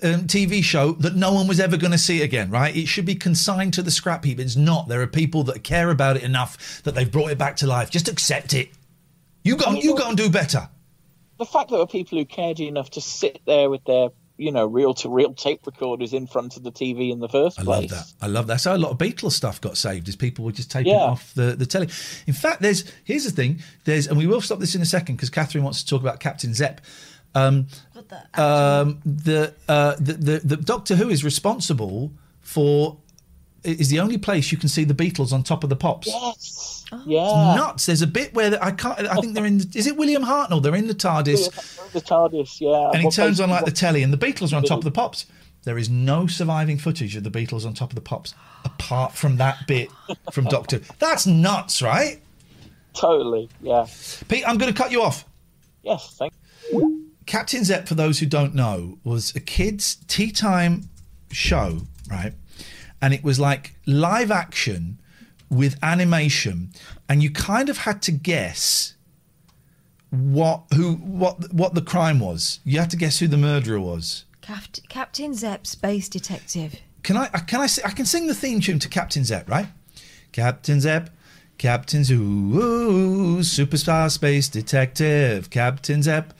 [0.03, 2.77] Um, TV show that no one was ever going to see again, right?
[2.77, 4.39] It should be consigned to the scrap heap.
[4.39, 4.89] It's not.
[4.89, 7.91] There are people that care about it enough that they've brought it back to life.
[7.91, 8.69] Just accept it.
[9.43, 9.71] You go.
[9.71, 10.69] You go and do better.
[11.39, 14.51] The fact that there are people who cared enough to sit there with their you
[14.51, 17.63] know reel to reel tape recorders in front of the TV in the first I
[17.65, 17.77] place.
[17.77, 18.13] I love that.
[18.23, 18.61] I love that.
[18.61, 21.03] So a lot of Beatles stuff got saved as people were just taking it Yeah.
[21.03, 21.89] off the, the telly.
[22.27, 23.63] In fact, there's here's the thing.
[23.85, 26.21] There's and we will stop this in a second because Catherine wants to talk about
[26.21, 26.81] Captain Zep.
[27.37, 27.67] Um,
[28.35, 32.99] um, the, uh, the the the Doctor Who is responsible for
[33.65, 36.07] is the only place you can see the Beatles on top of the pops.
[36.07, 36.85] Yes.
[36.93, 37.03] Oh.
[37.07, 37.57] Yeah.
[37.57, 37.87] Nuts.
[37.87, 38.99] There's a bit where the, I can't.
[39.01, 39.61] I think they're in.
[39.75, 40.63] Is it William Hartnell?
[40.63, 41.93] They're in the TARDIS.
[41.93, 42.91] The TARDIS, yeah.
[42.91, 44.85] and he Well, turns on like the telly, and the Beatles are on top of
[44.85, 45.27] the pops.
[45.65, 48.35] There is no surviving footage of the Beatles on top of the pops,
[48.65, 49.89] apart from that bit
[50.31, 50.81] from Doctor.
[50.99, 52.21] That's nuts, right?
[52.93, 53.87] Totally, yeah.
[54.29, 55.25] Pete, I'm going to cut you off.
[55.83, 56.33] Yes, thank
[56.71, 57.11] You.
[57.27, 60.89] Captain Zep, for those who don't know, was a kids' tea time
[61.33, 62.35] show, right?
[63.05, 64.99] And it was like live action
[65.51, 66.71] with animation,
[67.07, 68.95] and you kind of had to guess
[70.09, 72.61] what who what what the crime was.
[72.65, 74.25] You had to guess who the murderer was.
[74.41, 76.77] Capt- Captain Zep, Space Detective.
[77.03, 77.27] Can I?
[77.27, 77.69] Can I?
[77.85, 79.67] I can sing the theme tune to Captain Zep, right?
[80.33, 81.11] Captain Zep,
[81.59, 85.51] Captain Zoo, superstar space detective.
[85.51, 86.33] Captain Zep,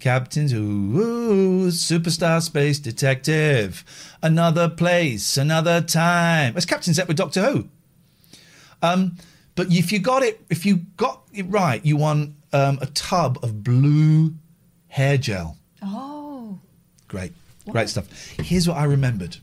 [0.00, 3.84] Captain Zoo, superstar space detective.
[4.22, 6.54] Another place, another time.
[6.54, 7.68] That's Captain Zep with Doctor Who.
[8.82, 9.16] Um,
[9.54, 13.38] but if you got it, if you got it right, you won um, a tub
[13.42, 14.34] of blue
[14.88, 15.58] hair gel.
[15.82, 16.58] Oh.
[17.06, 17.32] Great,
[17.68, 18.08] great stuff.
[18.38, 19.36] Here's what I remembered.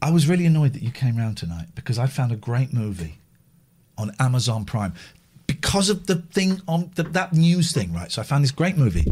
[0.00, 3.18] I was really annoyed that you came round tonight because I found a great movie
[3.98, 4.94] on Amazon Prime
[5.60, 8.10] because of the thing on the, that news thing, right?
[8.10, 9.04] So I found this great movie.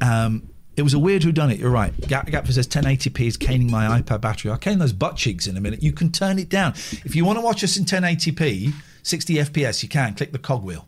[0.00, 1.58] Um, it was a weird who done it.
[1.58, 1.98] You're right.
[2.02, 4.50] Gap Gapper says 1080p is caning my iPad battery.
[4.50, 5.82] I'll cane those butt cheeks in a minute.
[5.82, 6.72] You can turn it down
[7.04, 8.72] if you want to watch us in 1080p,
[9.02, 9.82] 60 FPS.
[9.82, 10.86] You can click the cogwheel.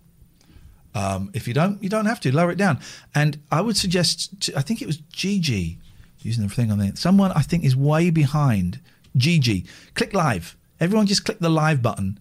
[0.94, 2.80] Um, if you don't, you don't have to lower it down.
[3.14, 5.78] And I would suggest, to, I think it was Gigi
[6.20, 6.94] using the thing on there.
[6.96, 8.80] Someone I think is way behind.
[9.16, 9.64] Gigi,
[9.94, 10.56] click live.
[10.80, 12.18] Everyone just click the live button,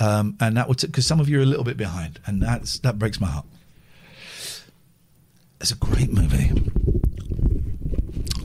[0.00, 2.78] um, and that would because some of you are a little bit behind, and that's
[2.80, 3.46] that breaks my heart.
[5.60, 6.50] It's a great movie.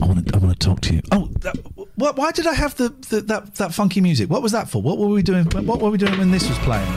[0.02, 0.34] I want to.
[0.34, 1.00] I want to talk to you.
[1.12, 1.56] Oh, that,
[1.94, 4.28] what, why did I have the, the that that funky music?
[4.28, 4.82] What was that for?
[4.82, 5.44] What were we doing?
[5.46, 6.88] What were we doing when this was playing?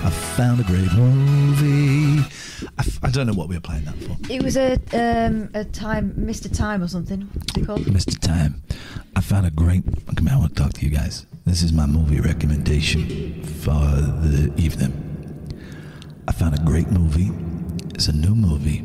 [0.00, 2.20] I found a great movie.
[2.78, 4.16] I, f- I don't know what we were playing that for.
[4.32, 6.54] It was a um, a time, Mr.
[6.56, 7.22] Time or something.
[7.22, 7.80] What's it called?
[7.80, 8.18] Mr.
[8.20, 8.62] Time,
[9.16, 9.82] I found a great.
[10.14, 11.26] Come here, I want to talk to you guys.
[11.48, 14.92] This is my movie recommendation for the evening.
[16.28, 17.30] I found a great movie.
[17.94, 18.84] It's a new movie.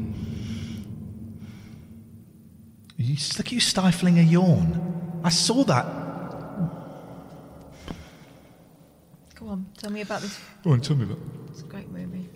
[2.95, 5.21] You, it's like you stifling a yawn.
[5.25, 5.85] I saw that.
[9.35, 10.39] Go on, tell me about this.
[10.63, 11.19] Go on, tell me about.
[11.49, 12.29] It's a great movie.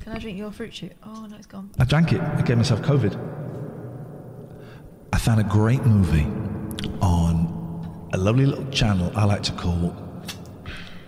[0.00, 0.92] Can I drink your fruit shoot?
[1.02, 1.70] Oh no, it's gone.
[1.78, 2.20] I drank it.
[2.20, 3.16] I gave myself COVID.
[5.14, 6.26] I found a great movie
[7.00, 7.55] on
[8.16, 9.94] a lovely little channel I like to call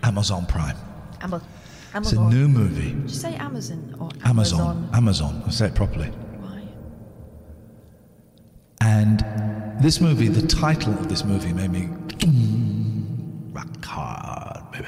[0.03, 0.77] Amazon Prime.
[1.23, 1.49] Amazon.
[1.95, 2.93] It's a new movie.
[2.93, 4.91] Did you say Amazon or Amazon.
[4.93, 5.43] Amazon.
[5.47, 6.13] I'll say it properly.
[8.83, 9.25] And
[9.81, 11.89] this movie, the title of this movie made me
[13.53, 14.87] rock hard, baby.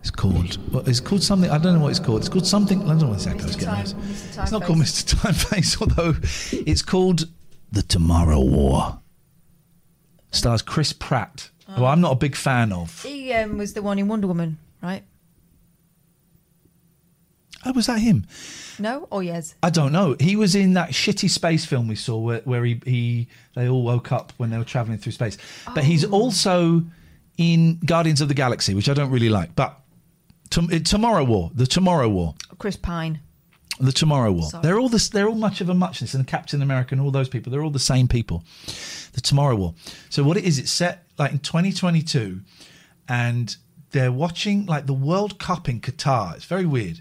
[0.00, 0.72] It's called.
[0.72, 1.50] Well, it's called something.
[1.50, 2.20] I don't know what it's called.
[2.20, 2.80] It's called something.
[2.84, 3.42] I don't know what exactly.
[3.42, 3.74] I was getting.
[3.74, 4.42] Mr.
[4.42, 5.14] It's not called Mr.
[5.16, 6.14] Timeface, although
[6.64, 7.24] it's called
[7.72, 9.01] The Tomorrow War.
[10.32, 13.02] Stars Chris Pratt, who I'm not a big fan of.
[13.02, 15.04] He um, was the one in Wonder Woman, right?
[17.64, 18.26] Oh, was that him?
[18.78, 19.06] No?
[19.12, 19.54] Oh, yes.
[19.62, 20.16] I don't know.
[20.18, 23.84] He was in that shitty space film we saw where, where he, he they all
[23.84, 25.38] woke up when they were traveling through space.
[25.72, 26.82] But he's also
[27.38, 29.54] in Guardians of the Galaxy, which I don't really like.
[29.54, 29.78] But
[30.50, 33.20] Tom, uh, Tomorrow War, the Tomorrow War, Chris Pine.
[33.86, 34.44] The Tomorrow War.
[34.50, 34.62] Sorry.
[34.62, 35.08] They're all this.
[35.08, 37.50] They're all much of a muchness, and Captain America and all those people.
[37.50, 38.44] They're all the same people.
[39.12, 39.74] The Tomorrow War.
[40.10, 42.40] So what it is, it's set like in 2022,
[43.08, 43.56] and
[43.90, 46.34] they're watching like the World Cup in Qatar.
[46.36, 47.00] It's very weird.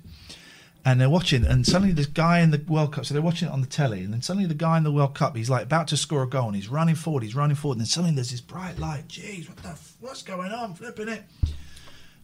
[0.84, 3.06] And they're watching, and suddenly this guy in the World Cup.
[3.06, 5.14] So they're watching it on the telly, and then suddenly the guy in the World
[5.14, 7.76] Cup, he's like about to score a goal, and he's running forward, he's running forward,
[7.76, 9.08] and then suddenly there's this bright light.
[9.08, 10.74] Jeez, what the, f- what's going on?
[10.74, 11.22] Flipping it.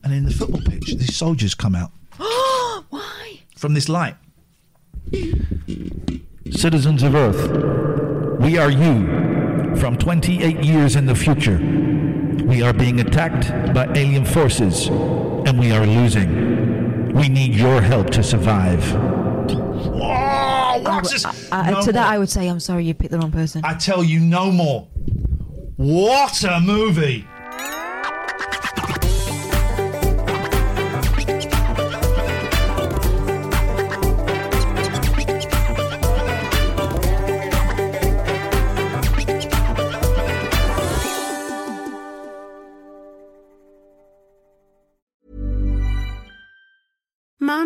[0.03, 3.41] And in the football pitch, these soldiers come out Oh Why?
[3.55, 4.15] from this light.
[6.51, 11.57] Citizens of Earth, we are you from 28 years in the future.
[12.45, 17.13] We are being attacked by alien forces, and we are losing.
[17.13, 18.83] We need your help to survive.
[18.93, 21.25] Whoa, I what's this?
[21.25, 22.13] I- I- No to that, more.
[22.13, 23.61] I would say, I'm sorry, you picked the wrong person.
[23.63, 24.87] I tell you no more.
[25.77, 27.25] What a movie!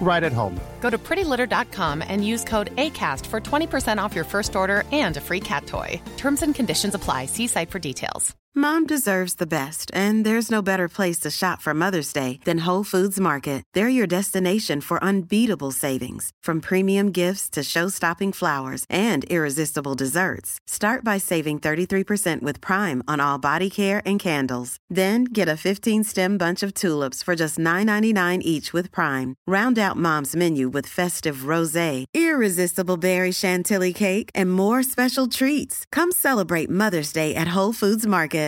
[0.00, 0.60] right at home.
[0.80, 5.20] Go to prettylitter.com and use code ACAST for 20% off your first order and a
[5.20, 6.00] free cat toy.
[6.16, 7.26] Terms and conditions apply.
[7.26, 8.36] See site for details.
[8.58, 12.64] Mom deserves the best, and there's no better place to shop for Mother's Day than
[12.64, 13.62] Whole Foods Market.
[13.74, 20.58] They're your destination for unbeatable savings, from premium gifts to show-stopping flowers and irresistible desserts.
[20.66, 24.78] Start by saving 33% with Prime on all body care and candles.
[24.88, 29.34] Then get a 15-stem bunch of tulips for just $9.99 each with Prime.
[29.46, 35.84] Round out Mom's menu with festive rosé, irresistible berry chantilly cake, and more special treats.
[35.92, 38.46] Come celebrate Mother's Day at Whole Foods Market.